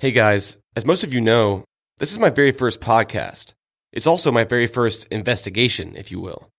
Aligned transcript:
Hey 0.00 0.12
guys, 0.12 0.56
as 0.76 0.86
most 0.86 1.02
of 1.02 1.12
you 1.12 1.20
know, 1.20 1.64
this 1.98 2.12
is 2.12 2.20
my 2.20 2.30
very 2.30 2.52
first 2.52 2.78
podcast. 2.78 3.54
It's 3.92 4.06
also 4.06 4.30
my 4.30 4.44
very 4.44 4.68
first 4.68 5.08
investigation, 5.10 5.96
if 5.96 6.12
you 6.12 6.20
will. 6.20 6.50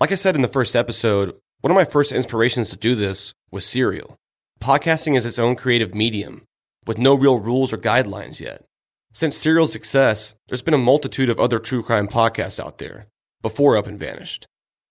Like 0.00 0.10
I 0.10 0.16
said 0.16 0.34
in 0.34 0.42
the 0.42 0.48
first 0.48 0.74
episode, 0.74 1.36
one 1.60 1.70
of 1.70 1.76
my 1.76 1.84
first 1.84 2.10
inspirations 2.10 2.70
to 2.70 2.76
do 2.76 2.96
this 2.96 3.32
was 3.52 3.64
Serial. 3.64 4.16
Podcasting 4.60 5.16
is 5.16 5.24
its 5.24 5.38
own 5.38 5.54
creative 5.54 5.94
medium, 5.94 6.42
with 6.88 6.98
no 6.98 7.14
real 7.14 7.38
rules 7.38 7.72
or 7.72 7.78
guidelines 7.78 8.40
yet. 8.40 8.64
Since 9.12 9.36
Serial's 9.36 9.70
success, 9.70 10.34
there's 10.48 10.62
been 10.62 10.74
a 10.74 10.78
multitude 10.78 11.30
of 11.30 11.38
other 11.38 11.60
true 11.60 11.84
crime 11.84 12.08
podcasts 12.08 12.58
out 12.58 12.78
there, 12.78 13.06
before 13.42 13.76
Up 13.76 13.86
and 13.86 13.96
Vanished, 13.96 14.44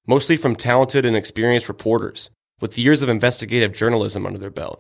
mostly 0.05 0.37
from 0.37 0.55
talented 0.55 1.03
and 1.03 1.17
experienced 1.17 1.67
reporters 1.67 2.29
with 2.61 2.77
years 2.77 3.01
of 3.01 3.09
investigative 3.09 3.73
journalism 3.73 4.25
under 4.25 4.39
their 4.39 4.49
belt. 4.49 4.79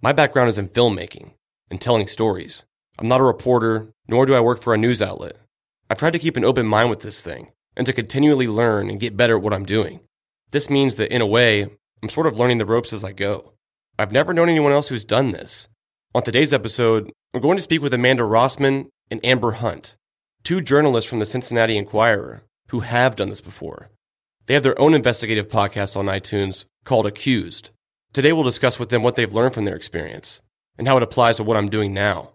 My 0.00 0.12
background 0.12 0.50
is 0.50 0.56
in 0.56 0.68
filmmaking 0.68 1.32
and 1.70 1.80
telling 1.80 2.06
stories. 2.06 2.64
I'm 2.98 3.08
not 3.08 3.20
a 3.20 3.24
reporter, 3.24 3.92
nor 4.08 4.26
do 4.26 4.34
I 4.34 4.40
work 4.40 4.60
for 4.60 4.74
a 4.74 4.78
news 4.78 5.00
outlet. 5.00 5.36
I've 5.88 5.98
tried 5.98 6.12
to 6.12 6.18
keep 6.18 6.36
an 6.36 6.44
open 6.44 6.66
mind 6.66 6.90
with 6.90 7.00
this 7.00 7.22
thing 7.22 7.52
and 7.76 7.86
to 7.86 7.92
continually 7.92 8.48
learn 8.48 8.90
and 8.90 9.00
get 9.00 9.16
better 9.16 9.36
at 9.36 9.42
what 9.42 9.54
I'm 9.54 9.64
doing. 9.64 10.00
This 10.50 10.68
means 10.68 10.96
that, 10.96 11.14
in 11.14 11.22
a 11.22 11.26
way, 11.26 11.68
I'm 12.02 12.08
sort 12.08 12.26
of 12.26 12.38
learning 12.38 12.58
the 12.58 12.66
ropes 12.66 12.92
as 12.92 13.04
I 13.04 13.12
go. 13.12 13.52
I've 13.98 14.12
never 14.12 14.34
known 14.34 14.48
anyone 14.48 14.72
else 14.72 14.88
who's 14.88 15.04
done 15.04 15.30
this. 15.30 15.68
On 16.14 16.22
today's 16.22 16.52
episode, 16.52 17.12
I'm 17.32 17.40
going 17.40 17.56
to 17.56 17.62
speak 17.62 17.82
with 17.82 17.94
Amanda 17.94 18.22
Rossmann 18.22 18.88
and 19.10 19.24
Amber 19.24 19.52
Hunt, 19.52 19.96
two 20.42 20.60
journalists 20.60 21.08
from 21.08 21.20
the 21.20 21.26
Cincinnati 21.26 21.76
Enquirer 21.76 22.42
who 22.68 22.80
have 22.80 23.16
done 23.16 23.28
this 23.28 23.40
before. 23.40 23.90
They 24.46 24.54
have 24.54 24.62
their 24.62 24.80
own 24.80 24.94
investigative 24.94 25.48
podcast 25.48 25.96
on 25.96 26.06
iTunes 26.06 26.64
called 26.84 27.06
Accused. 27.06 27.70
Today, 28.12 28.32
we'll 28.32 28.42
discuss 28.42 28.78
with 28.78 28.88
them 28.88 29.02
what 29.02 29.16
they've 29.16 29.34
learned 29.34 29.54
from 29.54 29.64
their 29.64 29.76
experience 29.76 30.40
and 30.78 30.88
how 30.88 30.96
it 30.96 31.02
applies 31.02 31.36
to 31.36 31.44
what 31.44 31.56
I'm 31.56 31.68
doing 31.68 31.92
now. 31.92 32.34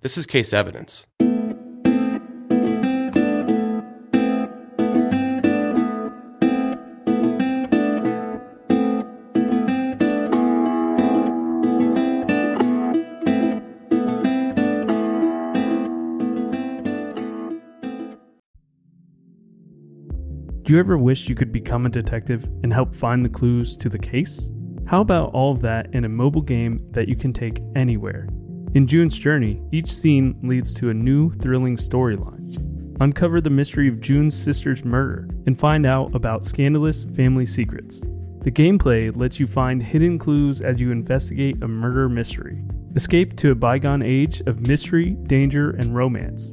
This 0.00 0.18
is 0.18 0.26
case 0.26 0.52
evidence. 0.52 1.06
Do 20.64 20.72
you 20.72 20.80
ever 20.80 20.96
wish 20.96 21.28
you 21.28 21.34
could 21.34 21.52
become 21.52 21.84
a 21.84 21.90
detective 21.90 22.44
and 22.62 22.72
help 22.72 22.94
find 22.94 23.22
the 23.22 23.28
clues 23.28 23.76
to 23.76 23.90
the 23.90 23.98
case? 23.98 24.50
How 24.86 25.00
about 25.00 25.32
all 25.32 25.54
that 25.54 25.94
in 25.94 26.04
a 26.04 26.08
mobile 26.10 26.42
game 26.42 26.86
that 26.90 27.08
you 27.08 27.16
can 27.16 27.32
take 27.32 27.62
anywhere? 27.74 28.28
In 28.74 28.86
June's 28.86 29.18
Journey, 29.18 29.62
each 29.72 29.90
scene 29.90 30.38
leads 30.42 30.74
to 30.74 30.90
a 30.90 30.94
new, 30.94 31.30
thrilling 31.30 31.76
storyline. 31.76 33.00
Uncover 33.00 33.40
the 33.40 33.50
mystery 33.50 33.88
of 33.88 34.00
June's 34.00 34.36
sister's 34.36 34.84
murder 34.84 35.28
and 35.46 35.58
find 35.58 35.86
out 35.86 36.14
about 36.14 36.44
scandalous 36.44 37.06
family 37.16 37.46
secrets. 37.46 38.00
The 38.42 38.52
gameplay 38.52 39.14
lets 39.16 39.40
you 39.40 39.46
find 39.46 39.82
hidden 39.82 40.18
clues 40.18 40.60
as 40.60 40.78
you 40.78 40.90
investigate 40.90 41.62
a 41.62 41.68
murder 41.68 42.10
mystery. 42.10 42.62
Escape 42.94 43.36
to 43.36 43.52
a 43.52 43.54
bygone 43.54 44.02
age 44.02 44.42
of 44.42 44.60
mystery, 44.60 45.16
danger, 45.26 45.70
and 45.70 45.96
romance. 45.96 46.52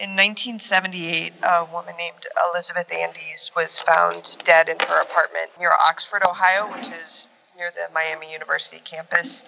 In 0.00 0.16
1978, 0.16 1.34
a 1.42 1.66
woman 1.70 1.94
named 1.98 2.26
Elizabeth 2.48 2.90
Andes 2.90 3.50
was 3.54 3.78
found 3.80 4.34
dead 4.46 4.70
in 4.70 4.78
her 4.88 5.02
apartment 5.02 5.50
near 5.58 5.72
Oxford, 5.72 6.22
Ohio, 6.24 6.72
which 6.72 6.88
is 7.04 7.28
near 7.54 7.70
the 7.70 7.92
Miami 7.92 8.32
University 8.32 8.80
campus. 8.82 9.44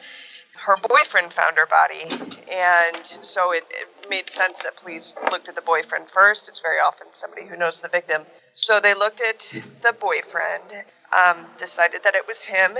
Her 0.67 0.77
boyfriend 0.77 1.33
found 1.33 1.57
her 1.57 1.65
body, 1.65 2.05
and 2.53 3.25
so 3.25 3.53
it, 3.53 3.65
it 3.71 4.11
made 4.11 4.29
sense 4.29 4.59
that 4.63 4.77
police 4.77 5.15
looked 5.31 5.49
at 5.49 5.55
the 5.55 5.63
boyfriend 5.63 6.09
first. 6.13 6.51
It's 6.51 6.61
very 6.61 6.77
often 6.87 7.07
somebody 7.15 7.47
who 7.47 7.57
knows 7.57 7.81
the 7.81 7.89
victim. 7.89 8.27
So 8.55 8.79
they 8.79 8.93
looked 8.93 9.23
at 9.23 9.51
the 9.83 9.95
boyfriend, 9.99 10.85
um, 11.17 11.47
decided 11.59 12.03
that 12.05 12.15
it 12.15 12.27
was 12.29 12.43
him, 12.43 12.77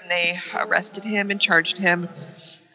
and 0.00 0.10
they 0.10 0.40
arrested 0.54 1.04
him 1.04 1.30
and 1.30 1.38
charged 1.38 1.76
him 1.76 2.08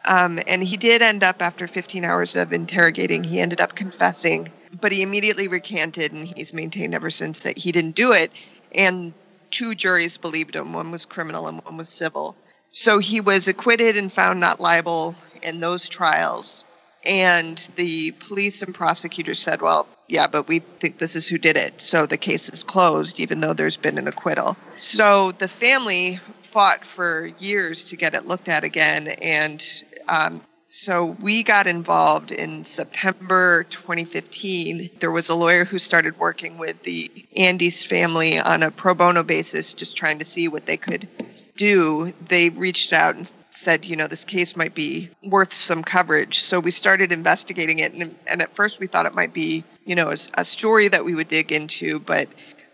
um, 0.04 0.40
and 0.46 0.62
he 0.62 0.76
did 0.76 1.02
end 1.02 1.22
up, 1.22 1.42
after 1.42 1.66
15 1.66 2.04
hours 2.04 2.36
of 2.36 2.52
interrogating, 2.52 3.24
he 3.24 3.40
ended 3.40 3.60
up 3.60 3.74
confessing, 3.74 4.50
but 4.80 4.92
he 4.92 5.02
immediately 5.02 5.48
recanted, 5.48 6.12
and 6.12 6.26
he's 6.28 6.52
maintained 6.52 6.94
ever 6.94 7.10
since 7.10 7.40
that 7.40 7.58
he 7.58 7.72
didn't 7.72 7.96
do 7.96 8.12
it. 8.12 8.30
And 8.72 9.12
two 9.50 9.74
juries 9.74 10.16
believed 10.18 10.54
him 10.54 10.72
one 10.72 10.90
was 10.90 11.06
criminal 11.06 11.48
and 11.48 11.62
one 11.64 11.76
was 11.76 11.88
civil. 11.88 12.36
So 12.70 12.98
he 12.98 13.20
was 13.20 13.48
acquitted 13.48 13.96
and 13.96 14.12
found 14.12 14.40
not 14.40 14.60
liable 14.60 15.14
in 15.42 15.60
those 15.60 15.88
trials. 15.88 16.64
And 17.04 17.66
the 17.76 18.10
police 18.12 18.60
and 18.62 18.74
prosecutors 18.74 19.38
said, 19.38 19.62
well, 19.62 19.88
yeah, 20.08 20.26
but 20.26 20.48
we 20.48 20.60
think 20.80 20.98
this 20.98 21.16
is 21.16 21.28
who 21.28 21.38
did 21.38 21.56
it. 21.56 21.80
So 21.80 22.06
the 22.06 22.18
case 22.18 22.48
is 22.48 22.62
closed, 22.62 23.20
even 23.20 23.40
though 23.40 23.54
there's 23.54 23.76
been 23.76 23.98
an 23.98 24.08
acquittal. 24.08 24.56
So 24.78 25.32
the 25.32 25.48
family 25.48 26.20
fought 26.52 26.84
for 26.84 27.26
years 27.38 27.84
to 27.84 27.96
get 27.96 28.14
it 28.14 28.26
looked 28.26 28.48
at 28.48 28.64
again. 28.64 29.08
And 29.08 29.64
um, 30.08 30.42
So 30.70 31.16
we 31.22 31.42
got 31.42 31.66
involved 31.66 32.30
in 32.30 32.64
September 32.64 33.64
2015. 33.70 34.90
There 35.00 35.10
was 35.10 35.28
a 35.30 35.34
lawyer 35.34 35.64
who 35.64 35.78
started 35.78 36.18
working 36.18 36.58
with 36.58 36.82
the 36.82 37.10
Andes 37.36 37.84
family 37.84 38.38
on 38.38 38.62
a 38.62 38.70
pro 38.70 38.94
bono 38.94 39.22
basis, 39.22 39.72
just 39.72 39.96
trying 39.96 40.18
to 40.18 40.26
see 40.26 40.46
what 40.48 40.66
they 40.66 40.76
could 40.76 41.08
do. 41.56 42.12
They 42.28 42.50
reached 42.50 42.92
out 42.92 43.16
and 43.16 43.30
said, 43.50 43.84
you 43.86 43.96
know, 43.96 44.06
this 44.06 44.24
case 44.24 44.56
might 44.56 44.74
be 44.74 45.10
worth 45.24 45.54
some 45.54 45.82
coverage. 45.82 46.42
So 46.42 46.60
we 46.60 46.70
started 46.70 47.12
investigating 47.12 47.78
it. 47.80 47.92
And, 47.94 48.16
and 48.26 48.42
at 48.42 48.54
first 48.54 48.78
we 48.78 48.86
thought 48.86 49.06
it 49.06 49.14
might 49.14 49.34
be, 49.34 49.64
you 49.84 49.94
know, 49.94 50.10
a, 50.10 50.16
a 50.34 50.44
story 50.44 50.88
that 50.88 51.04
we 51.04 51.14
would 51.14 51.28
dig 51.28 51.50
into. 51.50 51.98
But 51.98 52.28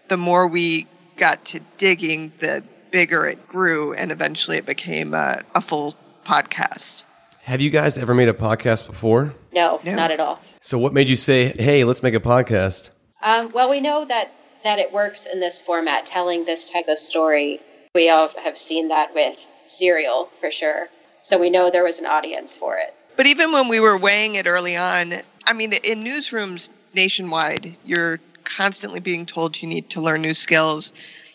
the 0.08 0.16
more 0.16 0.46
we 0.48 0.88
got 1.16 1.44
to 1.46 1.60
digging, 1.78 2.32
the 2.40 2.64
bigger 2.90 3.24
it 3.26 3.46
grew. 3.48 3.94
And 3.94 4.10
eventually 4.10 4.58
it 4.58 4.66
became 4.66 5.14
a, 5.14 5.42
a 5.54 5.60
full 5.62 5.94
podcast. 6.26 7.02
Have 7.44 7.60
you 7.60 7.68
guys 7.70 7.98
ever 7.98 8.14
made 8.14 8.28
a 8.28 8.32
podcast 8.32 8.86
before? 8.86 9.34
No, 9.52 9.78
No. 9.84 9.94
not 9.94 10.10
at 10.10 10.18
all. 10.20 10.40
So, 10.60 10.78
what 10.78 10.94
made 10.94 11.08
you 11.10 11.16
say, 11.16 11.48
hey, 11.48 11.84
let's 11.84 12.02
make 12.02 12.14
a 12.14 12.20
podcast? 12.20 12.88
Um, 13.22 13.50
well, 13.52 13.68
we 13.68 13.80
know 13.80 14.04
that 14.06 14.32
that 14.62 14.78
it 14.78 14.92
works 14.94 15.26
in 15.26 15.40
this 15.40 15.60
format, 15.60 16.06
telling 16.06 16.46
this 16.46 16.70
type 16.70 16.88
of 16.88 16.98
story. 16.98 17.60
We 17.94 18.08
all 18.08 18.30
have 18.42 18.56
seen 18.56 18.88
that 18.88 19.14
with 19.14 19.36
Serial 19.66 20.30
for 20.40 20.50
sure. 20.50 20.88
So 21.20 21.38
we 21.38 21.50
know 21.50 21.70
there 21.70 21.84
was 21.84 21.98
an 22.00 22.06
audience 22.06 22.56
for 22.56 22.76
it. 22.78 22.94
But 23.16 23.26
even 23.26 23.52
when 23.52 23.68
we 23.68 23.78
were 23.78 23.98
weighing 23.98 24.36
it 24.36 24.46
early 24.46 24.74
on, 24.76 25.20
I 25.46 25.52
mean, 25.52 25.74
in 25.74 26.02
newsrooms 26.02 26.70
nationwide, 26.94 27.76
you're 27.84 28.20
constantly 28.44 29.00
being 29.00 29.26
told 29.26 29.60
you 29.60 29.68
need 29.68 29.90
to 29.90 30.00
learn 30.00 30.22
new 30.22 30.34
skills. 30.34 30.92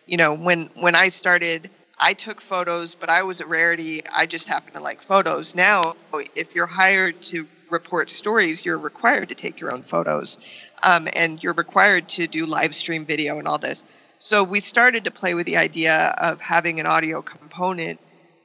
You 0.07 0.17
know, 0.17 0.33
when 0.33 0.71
when 0.79 0.95
I 0.95 1.09
started, 1.09 1.69
I 1.99 2.13
took 2.13 2.41
photos, 2.41 2.95
but 2.95 3.09
I 3.09 3.23
was 3.23 3.41
a 3.41 3.45
rarity. 3.45 4.03
I 4.07 4.25
just 4.25 4.47
happened 4.47 4.75
to 4.75 4.79
like 4.81 5.01
photos. 5.03 5.53
Now, 5.53 5.95
if 6.35 6.55
you're 6.55 6.65
hired 6.65 7.21
to 7.23 7.47
report 7.69 8.09
stories, 8.09 8.63
you're 8.65 8.77
required 8.77 9.29
to 9.29 9.35
take 9.35 9.59
your 9.59 9.71
own 9.71 9.83
photos, 9.83 10.39
um, 10.81 11.07
and 11.13 11.43
you're 11.43 11.53
required 11.53 12.07
to 12.09 12.27
do 12.27 12.45
live 12.45 12.75
stream 12.75 13.05
video 13.05 13.37
and 13.37 13.47
all 13.47 13.57
this. 13.57 13.83
So 14.17 14.43
we 14.43 14.59
started 14.59 15.03
to 15.03 15.11
play 15.11 15.33
with 15.33 15.45
the 15.45 15.57
idea 15.57 16.15
of 16.17 16.39
having 16.39 16.79
an 16.79 16.85
audio 16.85 17.21
component, 17.21 17.99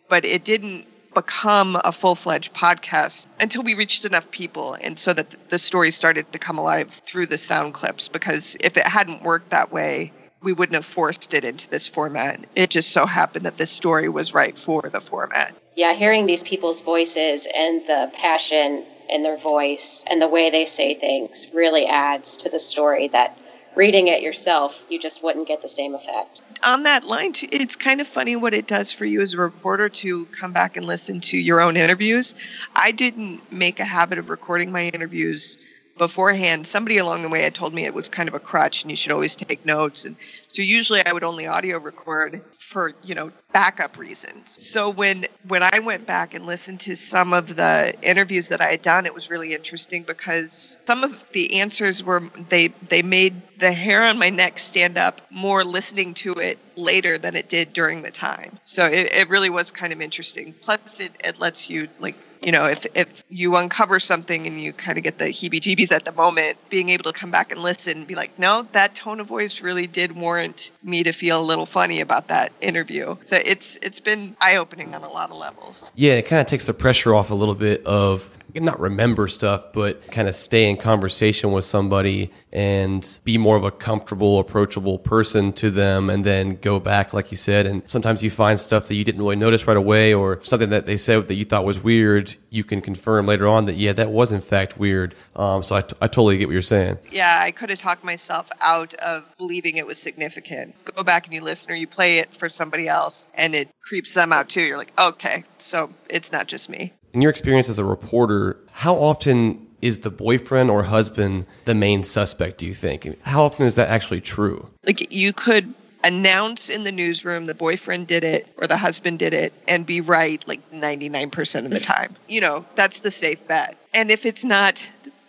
but 0.08 0.24
it 0.24 0.44
didn't 0.44 0.86
become 1.14 1.80
a 1.84 1.92
full-fledged 1.92 2.52
podcast 2.54 3.26
until 3.38 3.62
we 3.62 3.74
reached 3.74 4.04
enough 4.04 4.28
people 4.32 4.74
and 4.74 4.98
so 4.98 5.12
that 5.12 5.28
the 5.48 5.58
story 5.58 5.92
started 5.92 6.30
to 6.32 6.38
come 6.40 6.58
alive 6.58 6.90
through 7.06 7.26
the 7.26 7.38
sound 7.38 7.72
clips 7.72 8.08
because 8.08 8.56
if 8.58 8.76
it 8.76 8.84
hadn't 8.84 9.22
worked 9.22 9.50
that 9.50 9.72
way 9.72 10.12
we 10.44 10.52
wouldn't 10.52 10.74
have 10.74 10.86
forced 10.86 11.34
it 11.34 11.44
into 11.44 11.68
this 11.70 11.88
format. 11.88 12.44
It 12.54 12.70
just 12.70 12.90
so 12.90 13.06
happened 13.06 13.46
that 13.46 13.56
this 13.56 13.70
story 13.70 14.08
was 14.08 14.34
right 14.34 14.56
for 14.56 14.82
the 14.92 15.00
format. 15.00 15.54
Yeah, 15.74 15.94
hearing 15.94 16.26
these 16.26 16.42
people's 16.42 16.82
voices 16.82 17.48
and 17.52 17.82
the 17.86 18.12
passion 18.14 18.84
in 19.08 19.22
their 19.22 19.38
voice 19.38 20.04
and 20.06 20.22
the 20.22 20.28
way 20.28 20.50
they 20.50 20.66
say 20.66 20.94
things 20.94 21.46
really 21.52 21.86
adds 21.86 22.36
to 22.38 22.48
the 22.48 22.58
story 22.58 23.08
that 23.08 23.36
reading 23.74 24.06
it 24.06 24.22
yourself, 24.22 24.78
you 24.88 25.00
just 25.00 25.22
wouldn't 25.22 25.48
get 25.48 25.60
the 25.60 25.68
same 25.68 25.94
effect. 25.94 26.40
on 26.62 26.84
that 26.84 27.04
line 27.04 27.32
too, 27.32 27.48
it's 27.50 27.74
kind 27.74 28.00
of 28.00 28.06
funny 28.06 28.36
what 28.36 28.54
it 28.54 28.68
does 28.68 28.92
for 28.92 29.04
you 29.04 29.20
as 29.20 29.34
a 29.34 29.36
reporter 29.36 29.88
to 29.88 30.26
come 30.26 30.52
back 30.52 30.76
and 30.76 30.86
listen 30.86 31.20
to 31.20 31.36
your 31.36 31.60
own 31.60 31.76
interviews. 31.76 32.34
I 32.74 32.92
didn't 32.92 33.40
make 33.52 33.80
a 33.80 33.84
habit 33.84 34.18
of 34.18 34.30
recording 34.30 34.70
my 34.70 34.84
interviews 34.84 35.58
beforehand 35.96 36.66
somebody 36.66 36.98
along 36.98 37.22
the 37.22 37.28
way 37.28 37.42
had 37.42 37.54
told 37.54 37.72
me 37.72 37.84
it 37.84 37.94
was 37.94 38.08
kind 38.08 38.28
of 38.28 38.34
a 38.34 38.40
crutch 38.40 38.82
and 38.82 38.90
you 38.90 38.96
should 38.96 39.12
always 39.12 39.36
take 39.36 39.64
notes. 39.64 40.04
And 40.04 40.16
so 40.48 40.62
usually 40.62 41.04
i 41.04 41.12
would 41.12 41.24
only 41.24 41.46
audio 41.46 41.78
record 41.78 42.42
for 42.70 42.94
you 43.02 43.14
know 43.14 43.30
backup 43.52 43.96
reasons. 43.98 44.54
So 44.56 44.90
when 44.90 45.26
when 45.46 45.62
i 45.62 45.78
went 45.78 46.06
back 46.06 46.34
and 46.34 46.46
listened 46.46 46.80
to 46.80 46.96
some 46.96 47.32
of 47.32 47.54
the 47.56 47.94
interviews 48.02 48.48
that 48.48 48.60
i 48.60 48.70
had 48.70 48.82
done 48.82 49.06
it 49.06 49.14
was 49.14 49.30
really 49.30 49.54
interesting 49.54 50.02
because 50.02 50.78
some 50.86 51.04
of 51.04 51.12
the 51.32 51.60
answers 51.60 52.02
were 52.02 52.22
they 52.48 52.68
they 52.90 53.02
made 53.02 53.40
the 53.60 53.72
hair 53.72 54.04
on 54.04 54.18
my 54.18 54.30
neck 54.30 54.58
stand 54.58 54.98
up 54.98 55.20
more 55.30 55.64
listening 55.64 56.14
to 56.14 56.32
it 56.34 56.58
later 56.76 57.18
than 57.18 57.36
it 57.36 57.48
did 57.48 57.72
during 57.72 58.02
the 58.02 58.10
time. 58.10 58.58
So 58.64 58.86
it, 58.86 59.12
it 59.12 59.28
really 59.28 59.50
was 59.50 59.70
kind 59.70 59.92
of 59.92 60.00
interesting. 60.00 60.54
Plus 60.62 60.80
it, 60.98 61.12
it 61.22 61.38
lets 61.38 61.70
you 61.70 61.88
like 62.00 62.16
you 62.44 62.52
know, 62.52 62.66
if 62.66 62.86
if 62.94 63.08
you 63.28 63.56
uncover 63.56 63.98
something 63.98 64.46
and 64.46 64.60
you 64.60 64.72
kind 64.72 64.98
of 64.98 65.04
get 65.04 65.18
the 65.18 65.24
heebie-jeebies 65.24 65.90
at 65.90 66.04
the 66.04 66.12
moment, 66.12 66.58
being 66.68 66.90
able 66.90 67.04
to 67.04 67.12
come 67.12 67.30
back 67.30 67.50
and 67.50 67.60
listen 67.60 67.98
and 67.98 68.06
be 68.06 68.14
like, 68.14 68.38
no, 68.38 68.66
that 68.72 68.94
tone 68.94 69.20
of 69.20 69.26
voice 69.26 69.60
really 69.60 69.86
did 69.86 70.14
warrant 70.14 70.70
me 70.82 71.02
to 71.02 71.12
feel 71.12 71.40
a 71.40 71.42
little 71.42 71.66
funny 71.66 72.00
about 72.00 72.28
that 72.28 72.52
interview. 72.60 73.16
So 73.24 73.36
it's 73.36 73.78
it's 73.82 74.00
been 74.00 74.36
eye-opening 74.40 74.94
on 74.94 75.02
a 75.02 75.08
lot 75.08 75.30
of 75.30 75.38
levels. 75.38 75.90
Yeah, 75.94 76.14
it 76.14 76.26
kind 76.26 76.40
of 76.40 76.46
takes 76.46 76.66
the 76.66 76.74
pressure 76.74 77.14
off 77.14 77.30
a 77.30 77.34
little 77.34 77.54
bit 77.54 77.84
of 77.86 78.28
not 78.54 78.78
remember 78.78 79.28
stuff, 79.28 79.72
but 79.72 80.10
kind 80.10 80.28
of 80.28 80.34
stay 80.34 80.68
in 80.68 80.76
conversation 80.76 81.52
with 81.52 81.64
somebody 81.64 82.30
and 82.52 83.18
be 83.24 83.36
more 83.36 83.56
of 83.56 83.64
a 83.64 83.70
comfortable, 83.70 84.38
approachable 84.38 84.98
person 84.98 85.52
to 85.54 85.70
them, 85.70 86.08
and 86.08 86.24
then 86.24 86.56
go 86.56 86.78
back, 86.78 87.12
like 87.12 87.30
you 87.30 87.36
said. 87.36 87.66
And 87.66 87.82
sometimes 87.86 88.22
you 88.22 88.30
find 88.30 88.60
stuff 88.60 88.86
that 88.86 88.94
you 88.94 89.04
didn't 89.04 89.20
really 89.20 89.36
notice 89.36 89.66
right 89.66 89.76
away, 89.76 90.14
or 90.14 90.40
something 90.42 90.70
that 90.70 90.86
they 90.86 90.96
said 90.96 91.26
that 91.28 91.34
you 91.34 91.44
thought 91.44 91.64
was 91.64 91.82
weird. 91.82 92.34
You 92.50 92.62
can 92.62 92.80
confirm 92.80 93.26
later 93.26 93.48
on 93.48 93.66
that 93.66 93.74
yeah, 93.74 93.92
that 93.94 94.10
was 94.10 94.32
in 94.32 94.40
fact 94.40 94.78
weird. 94.78 95.14
Um, 95.34 95.62
so 95.62 95.74
I, 95.76 95.80
t- 95.80 95.96
I 96.00 96.06
totally 96.06 96.38
get 96.38 96.48
what 96.48 96.52
you're 96.52 96.62
saying. 96.62 96.98
Yeah, 97.10 97.40
I 97.42 97.50
could 97.50 97.70
have 97.70 97.80
talked 97.80 98.04
myself 98.04 98.48
out 98.60 98.94
of 98.94 99.24
believing 99.36 99.76
it 99.76 99.86
was 99.86 99.98
significant. 99.98 100.74
Go 100.94 101.02
back 101.02 101.24
and 101.24 101.34
you 101.34 101.40
listen 101.40 101.72
or 101.72 101.74
you 101.74 101.88
play 101.88 102.18
it 102.18 102.28
for 102.38 102.48
somebody 102.48 102.88
else, 102.88 103.26
and 103.34 103.54
it 103.54 103.68
creeps 103.82 104.12
them 104.12 104.32
out 104.32 104.48
too. 104.48 104.62
You're 104.62 104.78
like, 104.78 104.92
okay, 104.98 105.44
so 105.58 105.90
it's 106.08 106.30
not 106.30 106.46
just 106.46 106.68
me. 106.68 106.92
In 107.14 107.22
your 107.22 107.30
experience 107.30 107.68
as 107.68 107.78
a 107.78 107.84
reporter, 107.84 108.58
how 108.72 108.96
often 108.96 109.68
is 109.80 110.00
the 110.00 110.10
boyfriend 110.10 110.68
or 110.68 110.82
husband 110.82 111.46
the 111.64 111.74
main 111.74 112.02
suspect? 112.02 112.58
Do 112.58 112.66
you 112.66 112.74
think? 112.74 113.06
How 113.22 113.44
often 113.44 113.66
is 113.66 113.76
that 113.76 113.88
actually 113.88 114.20
true? 114.20 114.68
like 114.84 115.12
you 115.12 115.32
could 115.32 115.72
announce 116.02 116.68
in 116.68 116.84
the 116.84 116.92
newsroom 116.92 117.46
the 117.46 117.54
boyfriend 117.54 118.06
did 118.06 118.24
it 118.24 118.46
or 118.58 118.66
the 118.66 118.76
husband 118.76 119.18
did 119.18 119.32
it 119.32 119.54
and 119.66 119.86
be 119.86 120.00
right 120.02 120.44
like 120.46 120.60
99% 120.70 121.64
of 121.64 121.70
the 121.70 121.78
hmm. 121.78 121.82
time 121.82 122.14
you 122.28 122.42
know 122.42 122.62
that's 122.76 123.00
the 123.00 123.10
safe 123.10 123.38
bet 123.48 123.74
and 123.94 124.10
if 124.10 124.26
it's 124.26 124.44
not 124.44 124.82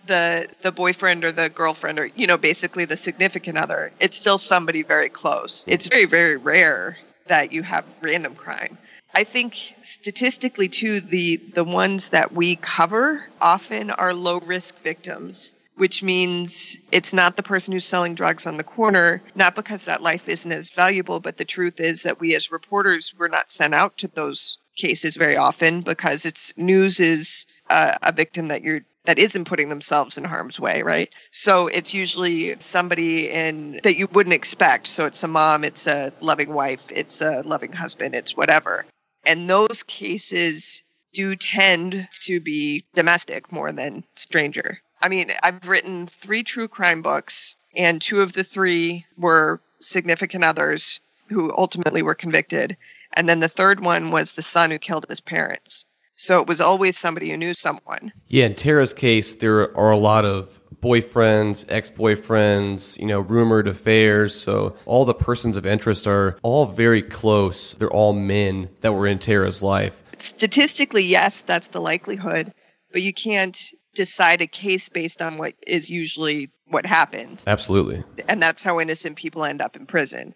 the 0.07 0.49
the 0.63 0.73
boyfriend 0.73 1.23
or 1.23 1.31
the 1.31 1.49
girlfriend 1.49 1.97
or 1.97 2.07
you 2.07 2.27
know 2.27 2.37
basically 2.37 2.83
the 2.83 2.97
significant 2.97 3.57
other 3.57 3.93
it's 4.01 4.17
still 4.17 4.37
somebody 4.37 4.83
very 4.83 5.07
close 5.07 5.63
hmm. 5.63 5.71
it's 5.71 5.87
very 5.87 6.05
very 6.05 6.35
rare 6.35 6.97
that 7.27 7.53
you 7.53 7.63
have 7.63 7.85
random 8.01 8.35
crime 8.35 8.77
I 9.15 9.23
think 9.23 9.55
statistically 9.81 10.67
too 10.67 10.99
the 10.99 11.37
the 11.55 11.63
ones 11.63 12.09
that 12.09 12.33
we 12.33 12.57
cover 12.57 13.25
often 13.39 13.89
are 13.89 14.13
low 14.13 14.39
risk 14.41 14.75
victims 14.83 15.55
which 15.77 16.01
means 16.01 16.77
it's 16.91 17.13
not 17.13 17.35
the 17.35 17.43
person 17.43 17.73
who's 17.73 17.85
selling 17.85 18.15
drugs 18.15 18.45
on 18.45 18.57
the 18.57 18.63
corner, 18.63 19.21
not 19.35 19.55
because 19.55 19.83
that 19.85 20.01
life 20.01 20.27
isn't 20.27 20.51
as 20.51 20.69
valuable, 20.69 21.19
but 21.19 21.37
the 21.37 21.45
truth 21.45 21.79
is 21.79 22.03
that 22.03 22.19
we 22.19 22.33
as 22.33 22.51
reporters, 22.51 23.13
we're 23.17 23.27
not 23.27 23.51
sent 23.51 23.73
out 23.73 23.97
to 23.97 24.07
those 24.07 24.57
cases 24.77 25.15
very 25.15 25.35
often 25.35 25.81
because 25.81 26.25
it's 26.25 26.53
news 26.57 26.99
is 26.99 27.45
uh, 27.69 27.97
a 28.01 28.11
victim 28.11 28.47
that 28.47 28.61
you're 28.61 28.81
that 29.05 29.19
isn't 29.19 29.47
putting 29.47 29.69
themselves 29.69 30.17
in 30.17 30.23
harm's 30.23 30.59
way, 30.59 30.81
right? 30.81 31.09
So 31.31 31.67
it's 31.67 31.93
usually 31.93 32.55
somebody 32.59 33.29
in 33.29 33.79
that 33.83 33.97
you 33.97 34.07
wouldn't 34.11 34.33
expect. 34.33 34.87
So 34.87 35.05
it's 35.05 35.21
a 35.23 35.27
mom, 35.27 35.63
it's 35.63 35.85
a 35.85 36.11
loving 36.21 36.53
wife, 36.53 36.81
it's 36.89 37.21
a 37.21 37.43
loving 37.45 37.71
husband, 37.71 38.15
it's 38.15 38.35
whatever. 38.35 38.85
And 39.25 39.49
those 39.49 39.83
cases 39.83 40.83
do 41.13 41.35
tend 41.35 42.07
to 42.25 42.39
be 42.39 42.85
domestic 42.93 43.51
more 43.51 43.71
than 43.71 44.03
stranger. 44.15 44.79
I 45.01 45.07
mean, 45.07 45.31
I've 45.41 45.67
written 45.67 46.09
three 46.21 46.43
true 46.43 46.67
crime 46.67 47.01
books, 47.01 47.55
and 47.75 48.01
two 48.01 48.21
of 48.21 48.33
the 48.33 48.43
three 48.43 49.05
were 49.17 49.61
significant 49.81 50.43
others 50.43 50.99
who 51.29 51.51
ultimately 51.55 52.01
were 52.01 52.15
convicted. 52.15 52.77
And 53.13 53.27
then 53.27 53.39
the 53.39 53.47
third 53.47 53.79
one 53.79 54.11
was 54.11 54.31
the 54.31 54.41
son 54.41 54.71
who 54.71 54.77
killed 54.77 55.05
his 55.09 55.21
parents. 55.21 55.85
So 56.15 56.39
it 56.39 56.47
was 56.47 56.61
always 56.61 56.97
somebody 56.97 57.29
who 57.29 57.37
knew 57.37 57.53
someone. 57.53 58.11
Yeah, 58.27 58.45
in 58.45 58.55
Tara's 58.55 58.93
case, 58.93 59.35
there 59.35 59.75
are 59.77 59.91
a 59.91 59.97
lot 59.97 60.25
of 60.25 60.61
boyfriends, 60.81 61.65
ex-boyfriends, 61.67 62.99
you 62.99 63.05
know, 63.05 63.19
rumored 63.19 63.67
affairs. 63.67 64.39
So 64.39 64.75
all 64.85 65.03
the 65.03 65.13
persons 65.13 65.57
of 65.57 65.65
interest 65.65 66.07
are 66.07 66.37
all 66.41 66.67
very 66.67 67.01
close. 67.01 67.73
They're 67.73 67.89
all 67.89 68.13
men 68.13 68.69
that 68.81 68.93
were 68.93 69.07
in 69.07 69.19
Tara's 69.19 69.61
life. 69.61 70.01
Statistically, 70.19 71.03
yes, 71.03 71.43
that's 71.45 71.67
the 71.69 71.81
likelihood, 71.81 72.53
but 72.91 73.01
you 73.01 73.13
can't 73.13 73.57
decide 73.93 74.41
a 74.41 74.47
case 74.47 74.89
based 74.89 75.21
on 75.21 75.37
what 75.37 75.53
is 75.65 75.89
usually 75.89 76.51
what 76.67 76.85
happens. 76.85 77.41
Absolutely. 77.47 78.03
and 78.27 78.41
that's 78.41 78.63
how 78.63 78.79
innocent 78.79 79.17
people 79.17 79.43
end 79.43 79.61
up 79.61 79.75
in 79.75 79.85
prison. 79.85 80.33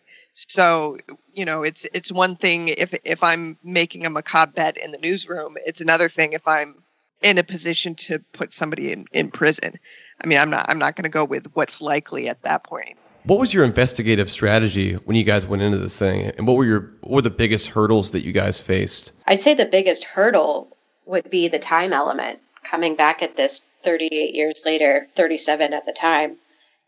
So, 0.48 0.98
you 1.34 1.46
know, 1.46 1.64
it's 1.64 1.86
it's 1.94 2.12
one 2.12 2.36
thing 2.36 2.70
if 2.70 2.94
if 3.04 3.24
I'm 3.24 3.58
making 3.64 4.06
a 4.06 4.10
macabre 4.10 4.54
bet 4.54 4.78
in 4.78 4.92
the 4.92 4.98
newsroom, 4.98 5.56
it's 5.66 5.82
another 5.82 6.10
thing 6.10 6.34
if 6.34 6.48
I'm 6.48 6.84
in 7.22 7.38
a 7.38 7.44
position 7.44 7.96
to 7.96 8.20
put 8.34 8.54
somebody 8.54 8.92
in, 8.92 9.06
in 9.12 9.32
prison. 9.32 9.78
I 10.22 10.28
mean, 10.28 10.38
I'm 10.38 10.50
not 10.50 10.66
I'm 10.70 10.80
not 10.80 10.96
going 10.96 11.04
to 11.04 11.10
go 11.10 11.26
with 11.26 11.48
what's 11.54 11.82
likely 11.82 12.30
at 12.30 12.42
that 12.44 12.64
point. 12.64 12.98
What 13.24 13.40
was 13.40 13.54
your 13.54 13.66
investigative 13.66 14.32
strategy 14.32 14.94
when 14.94 15.18
you 15.18 15.24
guys 15.24 15.46
went 15.46 15.62
into 15.62 15.78
this 15.78 15.98
thing? 16.00 16.32
And 16.38 16.48
what 16.48 16.58
were 16.58 16.66
your 16.66 16.94
what 17.02 17.16
were 17.16 17.22
the 17.22 17.30
biggest 17.30 17.68
hurdles 17.68 18.12
that 18.12 18.24
you 18.24 18.32
guys 18.32 18.60
faced? 18.60 19.12
I'd 19.28 19.42
say 19.42 19.54
the 19.54 19.66
biggest 19.66 20.04
hurdle 20.04 20.76
would 21.06 21.30
be 21.30 21.50
the 21.50 21.60
time 21.60 21.92
element 21.92 22.40
coming 22.64 22.96
back 22.96 23.22
at 23.22 23.36
this 23.36 23.66
38 23.84 24.36
years 24.36 24.64
later, 24.66 25.08
37 25.16 25.74
at 25.74 25.86
the 25.86 25.92
time, 25.92 26.38